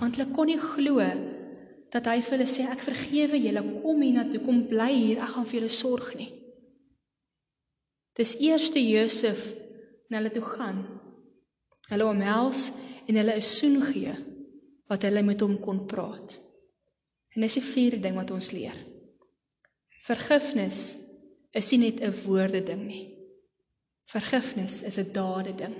Want 0.00 0.16
hulle 0.16 0.30
kon 0.32 0.46
nie 0.46 0.60
glo 0.60 1.04
dat 1.92 2.08
hy 2.10 2.20
vir 2.20 2.36
hulle 2.36 2.48
sê 2.48 2.64
ek 2.70 2.80
vergewe 2.80 3.38
julle, 3.38 3.62
kom 3.82 4.00
hier 4.02 4.16
na 4.16 4.24
toe, 4.30 4.40
kom 4.40 4.64
bly 4.68 4.88
hier, 4.92 5.20
ek 5.20 5.34
gaan 5.34 5.48
vir 5.48 5.60
julle 5.60 5.72
sorg 5.72 6.14
nie. 6.16 6.30
Dis 8.16 8.38
eerste 8.40 8.80
Josef 8.80 9.52
na 10.08 10.20
hulle 10.20 10.30
toe 10.30 10.44
gaan. 10.44 10.82
Hulle 11.90 12.06
omhels 12.06 12.70
en 13.06 13.18
hulle 13.20 13.36
'n 13.36 13.42
soen 13.42 13.82
gee 13.82 14.14
wat 14.90 15.02
hulle 15.02 15.22
met 15.22 15.40
hom 15.40 15.58
kon 15.58 15.86
praat. 15.86 16.38
En 17.34 17.40
dis 17.40 17.58
die 17.58 17.62
vierde 17.62 18.00
ding 18.00 18.14
wat 18.14 18.30
ons 18.30 18.50
leer. 18.50 18.76
Vergifnis 20.06 20.98
is 21.50 21.70
nie 21.70 21.78
net 21.78 22.00
'n 22.00 22.14
woorde 22.24 22.62
ding 22.62 22.86
nie. 22.86 23.06
Vergifnis 24.04 24.82
is 24.82 24.98
'n 24.98 25.12
dade 25.12 25.54
ding. 25.54 25.74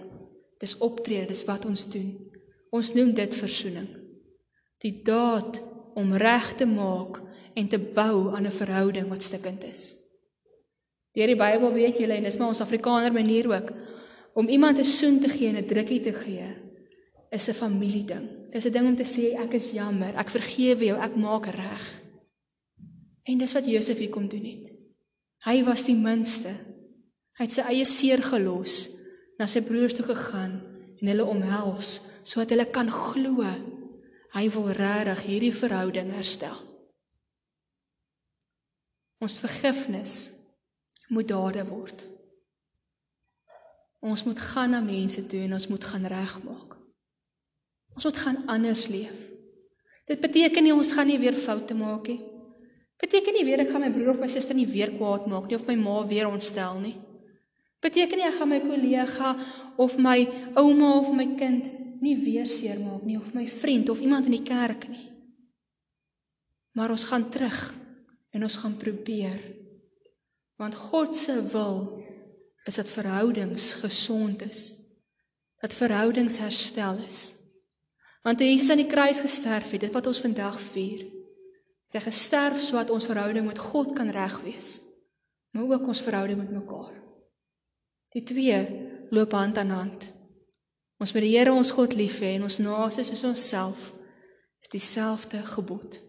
Dis 0.59 0.79
optrede, 0.79 1.27
dis 1.27 1.45
wat 1.45 1.65
ons 1.65 1.91
doen. 1.91 2.11
Ons 2.71 2.93
noem 2.93 3.15
dit 3.15 3.35
versoening. 3.35 3.89
Die 4.79 5.03
daad 5.03 5.63
om 5.95 6.13
reg 6.13 6.55
te 6.55 6.67
maak 6.67 7.23
en 7.55 7.69
te 7.69 7.79
bou 7.79 8.35
aan 8.35 8.47
'n 8.47 8.51
verhouding 8.51 9.09
wat 9.09 9.23
stukkend 9.23 9.65
is. 9.65 9.97
Deur 11.13 11.27
die 11.27 11.37
Bybel 11.37 11.73
weet 11.73 11.99
julle 11.99 12.13
en 12.13 12.23
dis 12.23 12.37
maar 12.37 12.49
ons 12.49 12.61
Afrikaner 12.61 13.13
manier 13.13 13.49
ook 13.49 13.73
om 14.37 14.49
iemand 14.49 14.79
'n 14.79 14.85
soen 14.85 15.21
te 15.21 15.29
gee 15.29 15.49
en 15.49 15.57
'n 15.57 15.67
drukkie 15.67 16.01
te 16.01 16.13
gee 16.13 16.49
is 17.31 17.49
'n 17.49 17.61
familieding. 17.63 18.25
Dis 18.53 18.67
'n 18.67 18.73
ding 18.73 18.87
om 18.87 18.97
te 18.97 19.09
sê 19.15 19.25
ek 19.45 19.53
is 19.53 19.71
jammer, 19.71 20.15
ek 20.15 20.31
vergewe 20.31 20.85
jou, 20.85 20.99
ek 20.99 21.17
maak 21.17 21.47
reg. 21.47 22.03
En 23.23 23.39
dis 23.39 23.53
wat 23.53 23.67
Josef 23.67 23.99
hier 23.99 24.11
kom 24.11 24.29
doen 24.29 24.45
het. 24.45 24.75
Hy 25.45 25.65
was 25.65 25.85
die 25.85 25.97
minste. 25.97 26.53
Hy 27.39 27.45
het 27.45 27.53
sy 27.53 27.61
eie 27.61 27.85
seer 27.85 28.23
gelos, 28.23 28.89
na 29.39 29.47
sy 29.47 29.61
broers 29.61 29.95
toe 29.95 30.07
gegaan 30.07 30.63
en 31.01 31.09
hulle 31.09 31.25
omhels 31.25 32.01
sodat 32.23 32.51
hulle 32.51 32.71
kan 32.71 32.91
glo 32.91 33.45
hy 34.37 34.49
wil 34.51 34.69
regtig 34.69 35.23
hierdie 35.23 35.55
verhouding 35.55 36.11
herstel. 36.13 36.57
Ons 39.23 39.39
vergifnis 39.41 40.31
moet 41.09 41.29
dade 41.29 41.65
word. 41.69 42.16
Ons 44.07 44.23
moet 44.27 44.39
gaan 44.39 44.71
na 44.71 44.81
mense 44.85 45.25
toe 45.27 45.41
en 45.47 45.57
ons 45.57 45.67
moet 45.73 45.85
gaan 45.91 46.07
regmaak. 46.07 46.77
Ons 47.97 48.07
moet 48.07 48.21
gaan 48.23 48.39
anders 48.53 48.87
leef. 48.93 49.19
Dit 50.07 50.23
beteken 50.23 50.63
nie 50.63 50.75
ons 50.75 50.93
gaan 50.95 51.09
nie 51.11 51.19
weer 51.19 51.35
foute 51.35 51.75
maak 51.75 52.07
nie. 52.13 52.21
Beteken 53.03 53.35
nie 53.35 53.45
weer 53.45 53.65
ek 53.65 53.73
gaan 53.73 53.83
my 53.83 53.91
broer 53.93 54.13
of 54.15 54.21
my 54.23 54.29
suster 54.31 54.57
nie 54.57 54.69
weer 54.71 54.95
kwaad 54.95 55.27
maak 55.29 55.51
nie 55.51 55.59
of 55.59 55.67
my 55.69 55.75
ma 55.81 55.99
weer 56.07 56.29
ontstel 56.31 56.79
nie. 56.85 56.95
Beteken 57.83 58.21
nie 58.21 58.29
ek 58.29 58.39
gaan 58.39 58.53
my 58.53 58.61
kollega 58.63 59.35
of 59.83 59.99
my 59.99 60.21
ouma 60.55 60.95
of 61.01 61.11
my 61.17 61.27
kind 61.41 61.67
nie 62.01 62.15
weer 62.21 62.47
seermaak 62.47 63.03
nie 63.09 63.19
of 63.19 63.33
my 63.35 63.45
vriend 63.51 63.91
of 63.91 64.01
iemand 64.05 64.31
in 64.31 64.37
die 64.39 64.47
kerk 64.47 64.87
nie. 64.93 65.11
Maar 66.77 66.95
ons 66.95 67.09
gaan 67.11 67.27
terug 67.33 67.61
en 68.37 68.45
ons 68.45 68.59
gaan 68.63 68.77
probeer. 68.77 69.41
Want 70.61 70.77
God 70.77 71.17
se 71.17 71.41
wil 71.53 72.06
is 72.67 72.75
dat 72.75 72.91
verhoudings 72.91 73.73
gesond 73.73 74.43
is. 74.43 74.77
Dat 75.63 75.75
verhoudings 75.75 76.39
herstel 76.39 76.99
is. 77.07 77.35
Want 78.27 78.43
hy 78.43 78.57
is 78.59 78.71
aan 78.71 78.83
die 78.83 78.91
kruis 78.91 79.23
gesterf 79.23 79.71
het, 79.71 79.87
dit 79.87 79.95
wat 79.95 80.07
ons 80.11 80.21
vandag 80.21 80.59
vier. 80.73 81.07
Hy 81.07 82.01
het 82.01 82.09
gesterf 82.09 82.59
sodat 82.61 82.91
ons 82.91 83.07
verhouding 83.07 83.47
met 83.47 83.63
God 83.63 83.95
kan 83.97 84.11
reg 84.11 84.35
wees, 84.43 84.81
maar 85.55 85.71
ook 85.71 85.87
ons 85.87 86.03
verhouding 86.03 86.43
met 86.43 86.51
mekaar. 86.51 86.97
Die 88.13 88.25
twee 88.27 88.59
loop 89.15 89.33
hand 89.33 89.59
aan 89.63 89.71
hand. 89.71 90.11
Ons 90.99 91.13
moet 91.15 91.23
die 91.23 91.37
Here 91.37 91.53
ons 91.55 91.71
God 91.77 91.95
lief 91.95 92.19
hê 92.25 92.35
en 92.35 92.49
ons 92.49 92.59
naaste 92.65 93.05
soos 93.07 93.23
onsself 93.31 93.93
is 94.65 94.73
dieselfde 94.73 95.45
gebod. 95.55 96.01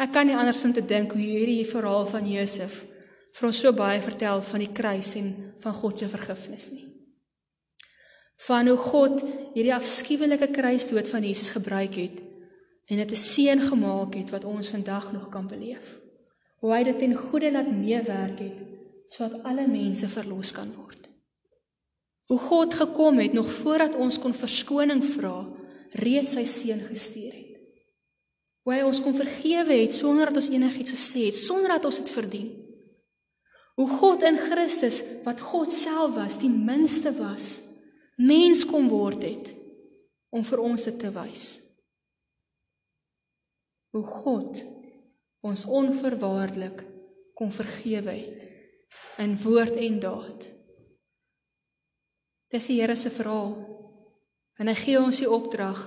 Ek 0.00 0.14
kan 0.14 0.26
nie 0.26 0.36
anders 0.38 0.62
dan 0.64 0.72
te 0.72 0.84
dink 0.86 1.12
hoe 1.12 1.20
hierdie 1.20 1.66
verhaal 1.68 2.06
van 2.08 2.28
Josef 2.30 2.86
vir 3.36 3.46
ons 3.50 3.60
so 3.62 3.72
baie 3.72 4.00
vertel 4.02 4.42
van 4.42 4.64
die 4.64 4.72
kruis 4.72 5.14
en 5.20 5.30
van 5.62 5.74
God 5.74 5.98
se 5.98 6.08
vergifnis 6.10 6.70
nie. 6.74 6.86
Van 8.46 8.68
hoe 8.68 8.78
God 8.80 9.22
hierdie 9.54 9.74
afskuwelike 9.74 10.48
kruisdood 10.54 11.08
van 11.12 11.26
Jesus 11.26 11.52
gebruik 11.54 11.94
het 12.00 12.22
en 12.90 12.96
dit 12.96 13.10
'n 13.12 13.16
seën 13.16 13.60
gemaak 13.60 14.14
het 14.14 14.30
wat 14.30 14.44
ons 14.44 14.68
vandag 14.68 15.12
nog 15.12 15.28
kan 15.28 15.46
beleef. 15.46 16.00
Hoe 16.60 16.74
hy 16.74 16.82
dit 16.82 16.98
ten 16.98 17.14
goeie 17.14 17.50
laat 17.50 17.70
meewerk 17.70 18.38
het 18.38 18.58
sodat 19.08 19.42
alle 19.42 19.66
mense 19.66 20.08
verlos 20.08 20.52
kan 20.52 20.72
word. 20.74 21.08
Hoe 22.30 22.38
God 22.38 22.74
gekom 22.74 23.18
het 23.18 23.32
nog 23.32 23.50
voordat 23.50 23.94
ons 23.94 24.18
kon 24.18 24.34
verskoning 24.34 25.04
vra, 25.04 25.48
reeds 25.90 26.32
sy 26.32 26.44
seun 26.44 26.80
gestuur 26.80 27.32
het. 27.32 27.56
Hoe 28.62 28.74
hy 28.74 28.82
ons 28.86 29.00
kon 29.02 29.14
vergewe 29.14 29.72
het 29.72 29.94
sonder 29.94 30.30
dat 30.30 30.36
ons 30.36 30.50
enigiets 30.50 30.94
gesê 30.94 31.24
het, 31.24 31.34
sonder 31.34 31.68
dat 31.68 31.84
ons 31.84 31.98
dit 31.98 32.10
verdien. 32.10 32.59
Hoe 33.80 33.88
God 33.88 34.22
in 34.28 34.36
Christus 34.36 35.00
wat 35.24 35.40
God 35.40 35.72
self 35.72 36.12
was, 36.18 36.36
die 36.36 36.52
minste 36.52 37.14
was, 37.16 37.62
mens 38.20 38.66
kom 38.68 38.90
word 38.92 39.24
het 39.24 39.54
om 40.36 40.44
vir 40.44 40.60
ons 40.60 40.84
dit 40.84 40.98
te 41.00 41.08
wys. 41.14 41.46
Hoe 43.96 44.04
God 44.04 44.60
ons 45.40 45.64
onverwaarlik 45.64 46.84
kon 47.32 47.48
vergewe 47.48 48.18
het 48.18 48.44
in 49.24 49.32
woord 49.46 49.80
en 49.80 49.98
daad. 50.04 50.50
Dis 52.52 52.68
die 52.68 52.82
Here 52.82 53.00
se 53.00 53.08
verhaal. 53.16 53.56
En 54.60 54.68
hy 54.68 54.76
gee 54.76 55.00
ons 55.00 55.24
die 55.24 55.32
opdrag 55.40 55.86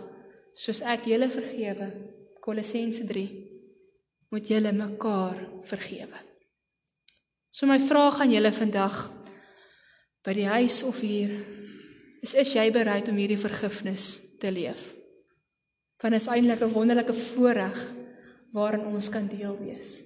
soos 0.58 0.82
ek 0.82 1.06
julle 1.14 1.30
vergewe. 1.30 1.94
Kolossense 2.42 3.06
3. 3.06 3.30
Moet 4.34 4.56
julle 4.58 4.74
mekaar 4.82 5.38
vergewe. 5.70 6.33
So 7.54 7.68
my 7.70 7.78
vraag 7.78 8.18
aan 8.24 8.32
julle 8.34 8.50
vandag 8.50 8.96
by 10.26 10.34
die 10.34 10.48
huis 10.50 10.80
of 10.88 11.04
hier 11.06 11.30
is 12.26 12.34
is 12.34 12.56
jy 12.56 12.64
bereid 12.74 13.12
om 13.12 13.20
hierdie 13.20 13.38
vergifnis 13.38 14.08
te 14.42 14.50
leef? 14.50 14.96
Want 16.02 16.18
is 16.18 16.26
eintlik 16.34 16.64
'n 16.66 16.74
wonderlike 16.74 17.14
voorreg 17.14 17.78
waarin 18.58 18.88
ons 18.90 19.10
kan 19.10 19.30
deel 19.30 19.54
wees. 19.62 20.02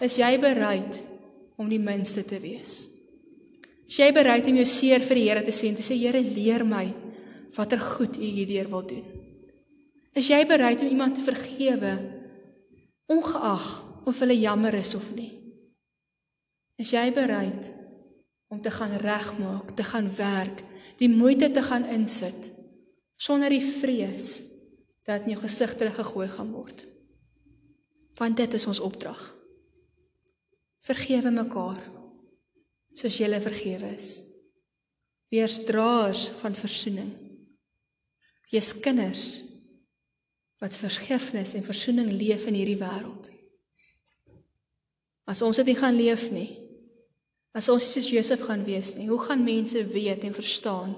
Is 0.00 0.18
jy 0.20 0.36
bereid 0.38 1.00
om 1.56 1.68
die 1.68 1.80
minste 1.80 2.22
te 2.24 2.38
wees? 2.38 2.90
Is 3.88 3.96
jy 3.96 4.12
bereid 4.12 4.46
om 4.46 4.60
jou 4.60 4.68
seer 4.68 5.00
vir 5.00 5.16
die 5.16 5.28
Here 5.28 5.42
te 5.42 5.56
sê 5.56 5.68
en 5.68 5.74
te 5.74 5.82
sê 5.82 5.96
Here 5.96 6.20
leer 6.20 6.64
my 6.64 6.94
watter 7.56 7.80
goed 7.80 8.18
U 8.18 8.28
hierdeur 8.36 8.68
wil 8.68 8.86
doen? 8.86 9.04
Is 10.12 10.28
jy 10.28 10.44
bereid 10.44 10.82
om 10.82 10.88
iemand 10.88 11.14
te 11.14 11.24
vergewe 11.32 11.98
ongeag 13.08 13.84
of 14.04 14.18
hulle 14.18 14.36
jammer 14.36 14.74
is 14.74 14.94
of 14.94 15.14
nie? 15.14 15.39
Is 16.80 16.94
jy 16.94 17.10
bereid 17.12 17.68
om 18.48 18.60
te 18.62 18.70
gaan 18.72 18.94
regmaak, 18.96 19.74
te 19.76 19.84
gaan 19.84 20.08
werk, 20.16 20.62
die 20.96 21.10
moeite 21.12 21.50
te 21.52 21.62
gaan 21.62 21.84
insit 21.92 22.48
sonder 23.20 23.52
die 23.52 23.64
vrees 23.64 24.38
dat 25.04 25.26
jou 25.28 25.36
gesig 25.42 25.74
terug 25.76 25.98
gegooi 26.00 26.28
gaan 26.32 26.52
word? 26.54 26.86
Want 28.16 28.38
dit 28.40 28.56
is 28.56 28.66
ons 28.66 28.80
opdrag. 28.80 29.20
Vergewe 30.80 31.32
mekaar 31.34 31.82
soos 32.96 33.18
jy 33.20 33.28
vergewe 33.40 33.92
is. 33.92 34.08
Wees 35.30 35.60
draers 35.68 36.30
van 36.40 36.56
verzoening. 36.56 37.12
Wees 38.50 38.72
kinders 38.80 39.26
wat 40.60 40.76
vergifnis 40.76 41.54
en 41.54 41.64
verzoening 41.64 42.10
leef 42.12 42.48
in 42.48 42.56
hierdie 42.56 42.80
wêreld. 42.80 43.30
As 45.30 45.44
ons 45.46 45.60
dit 45.60 45.70
nie 45.70 45.78
gaan 45.78 45.94
leef 45.94 46.26
nie, 46.34 46.59
As 47.56 47.68
ons 47.68 47.82
soos 47.92 48.06
Josef 48.12 48.44
gaan 48.46 48.62
wees 48.66 48.94
nie, 48.94 49.08
hoe 49.10 49.18
gaan 49.18 49.42
mense 49.42 49.82
weet 49.90 50.22
en 50.26 50.34
verstaan 50.34 50.94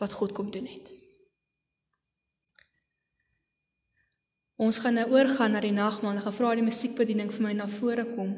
wat 0.00 0.12
God 0.12 0.34
kom 0.36 0.50
doen 0.52 0.68
het? 0.68 0.92
Ons 4.56 4.80
gaan 4.80 4.96
nou 4.96 5.06
oorgaan 5.12 5.52
na 5.52 5.60
die 5.60 5.72
nagmaal. 5.72 6.16
Ek 6.16 6.26
gaan 6.28 6.36
vra 6.36 6.54
die 6.56 6.64
musiekbediening 6.64 7.32
vir 7.32 7.44
my 7.44 7.52
na 7.56 7.68
vore 7.68 8.04
kom 8.14 8.32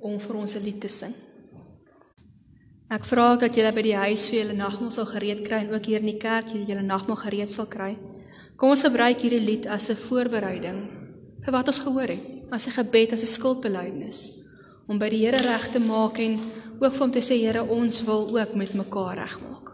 om 0.00 0.18
vir 0.18 0.36
ons 0.36 0.56
'n 0.56 0.64
lied 0.64 0.80
te 0.80 0.88
sing. 0.88 1.14
Ek 2.90 3.04
vra 3.04 3.36
dat 3.36 3.54
julle 3.54 3.72
by 3.72 3.82
die 3.82 3.96
huis 3.96 4.28
vir 4.30 4.38
julle 4.40 4.56
nagmaal 4.58 4.90
sal 4.90 5.06
gereed 5.06 5.46
kry 5.46 5.58
en 5.62 5.74
ook 5.74 5.86
hier 5.86 6.00
in 6.00 6.06
die 6.06 6.18
kerk 6.18 6.48
julle 6.50 6.82
nagmaal 6.82 7.16
gereed 7.16 7.50
sal 7.50 7.66
kry. 7.66 7.96
Kom 8.56 8.70
ons 8.70 8.82
gebruik 8.82 9.20
hierdie 9.20 9.46
lied 9.46 9.66
as 9.66 9.90
'n 9.90 9.96
voorbereiding 9.96 10.78
vir 11.44 11.52
wat 11.52 11.68
ons 11.68 11.78
gehoor 11.78 12.08
het, 12.08 12.26
as 12.50 12.66
'n 12.66 12.70
gebed, 12.70 13.12
as 13.12 13.22
'n 13.22 13.26
skuldbelydenis 13.26 14.39
om 14.90 14.98
by 14.98 15.08
die 15.12 15.22
Here 15.22 15.38
reg 15.46 15.68
te 15.70 15.78
maak 15.78 16.18
en 16.18 16.34
ook 16.80 16.90
vir 16.90 17.02
hom 17.04 17.14
te 17.14 17.22
sê 17.22 17.38
Here, 17.38 17.62
ons 17.62 18.02
wil 18.08 18.26
ook 18.34 18.58
met 18.58 18.74
mekaar 18.74 19.22
regmaak. 19.22 19.70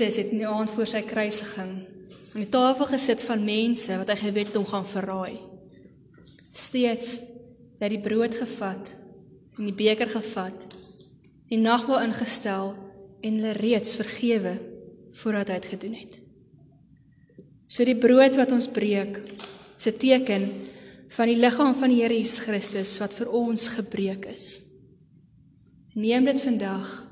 Jesus 0.00 0.16
het 0.16 0.32
in 0.32 0.40
die 0.42 0.48
aand 0.48 0.70
voor 0.70 0.88
sy 0.88 1.02
kruisiging 1.06 1.74
aan 2.34 2.42
die 2.42 2.50
tafel 2.50 2.88
gesit 2.90 3.22
van 3.22 3.44
mense 3.46 3.94
wat 3.94 4.08
hy 4.10 4.16
geweet 4.18 4.48
het 4.50 4.56
om 4.58 4.66
gaan 4.66 4.86
verraai. 4.90 5.38
Steeds 6.50 7.20
het 7.74 7.84
hy 7.84 7.90
die 7.92 8.02
brood 8.02 8.34
gevat 8.34 8.90
en 9.58 9.68
die 9.68 9.76
beker 9.76 10.10
gevat, 10.10 10.66
die 11.50 11.60
nagmaal 11.62 12.08
ingestel 12.08 12.72
en 13.22 13.38
hulle 13.38 13.54
reeds 13.60 13.94
vergewe 14.00 14.56
voordat 15.20 15.52
hy 15.52 15.60
dit 15.60 15.70
gedoen 15.76 15.94
het. 16.00 16.18
So 17.70 17.86
die 17.86 17.98
brood 17.98 18.34
wat 18.38 18.50
ons 18.54 18.66
breek, 18.66 19.20
is 19.78 19.86
'n 19.86 19.98
teken 19.98 20.50
van 21.08 21.30
die 21.30 21.38
liggaam 21.38 21.74
van 21.74 21.88
die 21.88 22.02
Here 22.02 22.14
Jesus 22.14 22.42
Christus 22.42 22.98
wat 22.98 23.14
vir 23.14 23.30
ons 23.30 23.68
gebreek 23.68 24.26
is. 24.26 24.62
Neem 25.94 26.24
dit 26.24 26.40
vandag. 26.40 27.06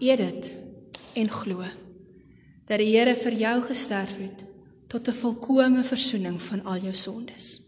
Eet 0.00 0.18
dit 0.18 0.58
en 1.14 1.28
glo 1.28 1.81
dat 2.72 2.80
die 2.80 2.94
Here 2.94 3.12
vir 3.12 3.34
jou 3.36 3.56
gesterf 3.66 4.14
het 4.16 4.46
tot 4.88 5.08
'n 5.08 5.12
volkomme 5.12 5.84
verzoening 5.84 6.42
van 6.42 6.64
al 6.64 6.78
jou 6.80 6.94
sondes. 6.94 7.60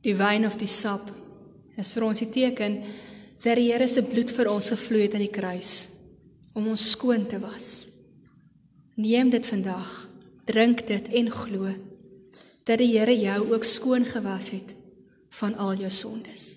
Die 0.00 0.16
wyn 0.16 0.46
of 0.46 0.56
die 0.56 0.66
sap 0.66 1.10
is 1.76 1.92
vir 1.92 2.02
ons 2.02 2.18
die 2.18 2.30
teken 2.30 2.82
dat 3.42 3.58
die 3.58 3.70
Here 3.70 3.86
se 3.88 4.02
bloed 4.02 4.32
vir 4.34 4.50
ons 4.50 4.70
gevloei 4.72 5.04
het 5.06 5.14
aan 5.14 5.26
die 5.26 5.34
kruis 5.34 5.74
om 6.58 6.66
ons 6.72 6.90
skoon 6.90 7.26
te 7.30 7.38
was. 7.38 7.86
Neem 8.98 9.30
dit 9.30 9.46
vandag, 9.46 10.08
drink 10.48 10.86
dit 10.88 11.12
en 11.20 11.30
glo 11.30 11.70
dat 12.66 12.82
die 12.82 12.90
Here 12.96 13.14
jou 13.14 13.52
ook 13.54 13.64
skoon 13.64 14.04
gewas 14.04 14.50
het 14.56 14.74
van 15.38 15.54
al 15.54 15.78
jou 15.78 15.90
sondes. 15.90 16.56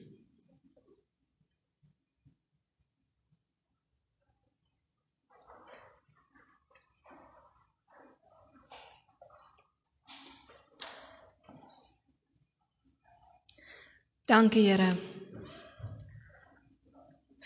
Dankie 14.32 14.70
Here 14.72 15.11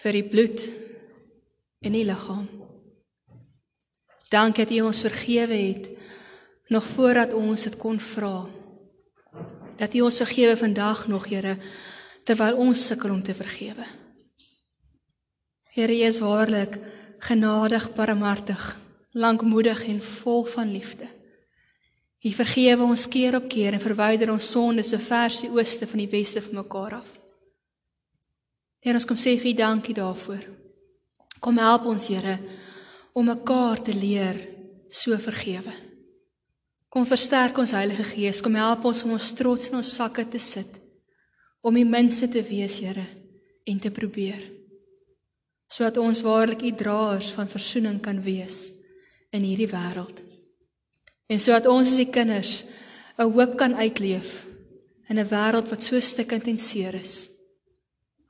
vir 0.06 0.20
die 0.20 0.28
bloed 0.30 0.62
in 1.82 1.96
die 1.98 2.04
liggaam. 2.06 2.46
Dankie 4.30 4.62
dat 4.68 4.74
U 4.76 4.84
ons 4.86 5.02
vergewe 5.02 5.58
het 5.58 5.90
nog 6.70 6.86
voordat 6.86 7.34
ons 7.34 7.66
dit 7.66 7.78
kon 7.82 7.98
vra. 7.98 8.44
Dat 9.82 9.98
U 9.98 10.04
ons 10.06 10.22
vergewe 10.22 10.54
vandag 10.62 11.08
nog, 11.10 11.26
Here, 11.30 11.58
terwyl 12.24 12.62
ons 12.68 12.86
sukkel 12.86 13.16
om 13.16 13.24
te 13.26 13.34
vergewe. 13.34 13.86
Here, 15.74 15.90
U 15.90 16.06
is 16.06 16.22
waarlik 16.22 16.78
genadig, 17.26 17.90
barmhartig, 17.98 18.64
lankmoedig 19.18 19.88
en 19.90 20.02
vol 20.06 20.46
van 20.54 20.70
liefde. 20.70 21.10
U 22.22 22.30
vergewe 22.30 22.86
ons 22.86 23.10
keer 23.10 23.42
op 23.42 23.50
keer 23.50 23.74
en 23.74 23.82
verwyder 23.82 24.30
ons 24.34 24.54
sondes 24.54 24.94
so 24.94 25.02
ver 25.02 25.32
as 25.32 25.42
die 25.42 25.54
ooste 25.54 25.90
van 25.90 26.06
die 26.06 26.12
weste 26.14 26.46
van 26.46 26.62
mekaar 26.62 27.02
af. 27.02 27.16
Here 28.86 29.00
ons 29.00 29.08
kom 29.10 29.18
sê 29.18 29.32
vir 29.42 29.50
U 29.50 29.58
dankie 29.58 29.96
daarvoor. 29.98 30.44
Kom 31.42 31.58
help 31.58 31.88
ons 31.90 32.06
Here 32.12 32.38
om 33.18 33.26
mekaar 33.26 33.82
te 33.82 33.96
leer 33.98 34.38
so 34.94 35.18
vergewe. 35.18 35.74
Kom 36.94 37.08
versterk 37.10 37.58
ons 37.58 37.74
Heilige 37.74 38.06
Gees, 38.06 38.44
kom 38.46 38.54
help 38.60 38.86
ons 38.86 39.02
om 39.08 39.16
ons 39.18 39.32
trots 39.34 39.72
in 39.72 39.80
ons 39.82 39.94
sakke 39.98 40.28
te 40.30 40.40
sit 40.40 40.78
om 41.66 41.74
die 41.74 41.88
minste 41.88 42.30
te 42.30 42.44
wees, 42.46 42.78
Here, 42.78 43.02
en 43.66 43.82
te 43.82 43.90
probeer. 43.90 44.38
Sodat 45.66 45.98
ons 45.98 46.22
waarlik 46.22 46.62
U 46.62 46.76
draers 46.78 47.34
van 47.34 47.50
verzoening 47.50 47.98
kan 48.06 48.22
wees 48.22 48.70
in 49.34 49.42
hierdie 49.42 49.72
wêreld. 49.74 50.22
En 51.26 51.42
sodat 51.42 51.66
ons 51.74 51.90
as 51.90 51.98
die 52.04 52.12
kinders 52.14 52.66
'n 53.18 53.34
hoop 53.34 53.58
kan 53.58 53.74
uitleef 53.74 54.46
in 55.10 55.18
'n 55.18 55.26
wêreld 55.26 55.72
wat 55.74 55.82
so 55.82 56.00
stikkend 56.00 56.46
en 56.48 56.60
seer 56.60 56.94
is 56.94 57.35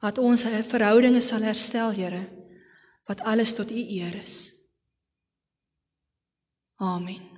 dat 0.05 0.21
ons 0.21 0.45
verhoudinge 0.69 1.21
sal 1.25 1.45
herstel, 1.47 1.93
Here, 1.97 2.21
wat 3.09 3.21
alles 3.25 3.55
tot 3.57 3.71
U 3.71 3.81
eer 3.97 4.15
is. 4.21 4.53
Amen. 6.75 7.34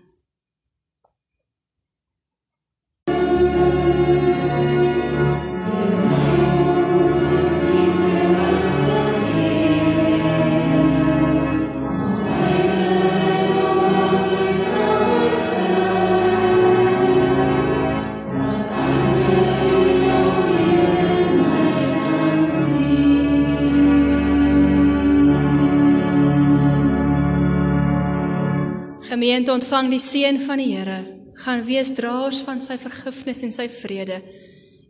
Ontvang 29.58 29.90
die 29.90 30.02
seën 30.02 30.38
van 30.44 30.62
die 30.62 30.74
Here. 30.76 31.00
Gaan 31.42 31.64
wees 31.66 31.94
draers 31.98 32.42
van 32.46 32.62
sy 32.62 32.78
vergifnis 32.82 33.44
en 33.46 33.54
sy 33.54 33.68
vrede 33.70 34.22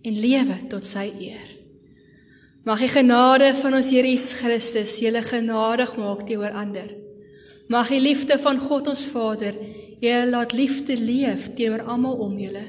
en 0.07 0.19
lewe 0.23 0.57
tot 0.71 0.87
sy 0.87 1.05
eer. 1.11 1.47
Mag 2.67 2.81
die 2.83 2.91
genade 2.91 3.53
van 3.61 3.77
ons 3.79 3.91
Here 3.95 4.07
Jesus 4.07 4.39
Christus 4.41 4.97
julle 5.03 5.23
genadig 5.23 5.93
maak 5.99 6.25
teenoor 6.27 6.55
ander. 6.59 6.89
Mag 7.71 7.91
die 7.91 8.01
liefde 8.03 8.39
van 8.39 8.59
God 8.59 8.89
ons 8.91 9.05
Vader 9.11 9.55
julle 10.03 10.31
laat 10.31 10.55
liefde 10.55 10.97
leef 10.99 11.51
teenoor 11.55 11.85
almal 11.87 12.19
om 12.27 12.35
julle. 12.39 12.63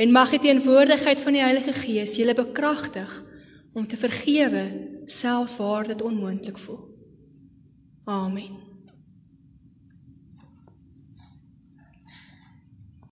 En 0.00 0.14
mag 0.14 0.32
die 0.34 0.42
teenwoordigheid 0.46 1.22
van 1.22 1.36
die 1.36 1.44
Heilige 1.44 1.74
Gees 1.76 2.16
julle 2.18 2.34
bekragtig 2.38 3.10
om 3.74 3.86
te 3.86 3.98
vergewe 4.00 4.64
selfs 5.06 5.58
waar 5.58 5.86
dit 5.86 6.02
onmoontlik 6.02 6.58
voel. 6.58 6.82
Amen. 8.10 8.69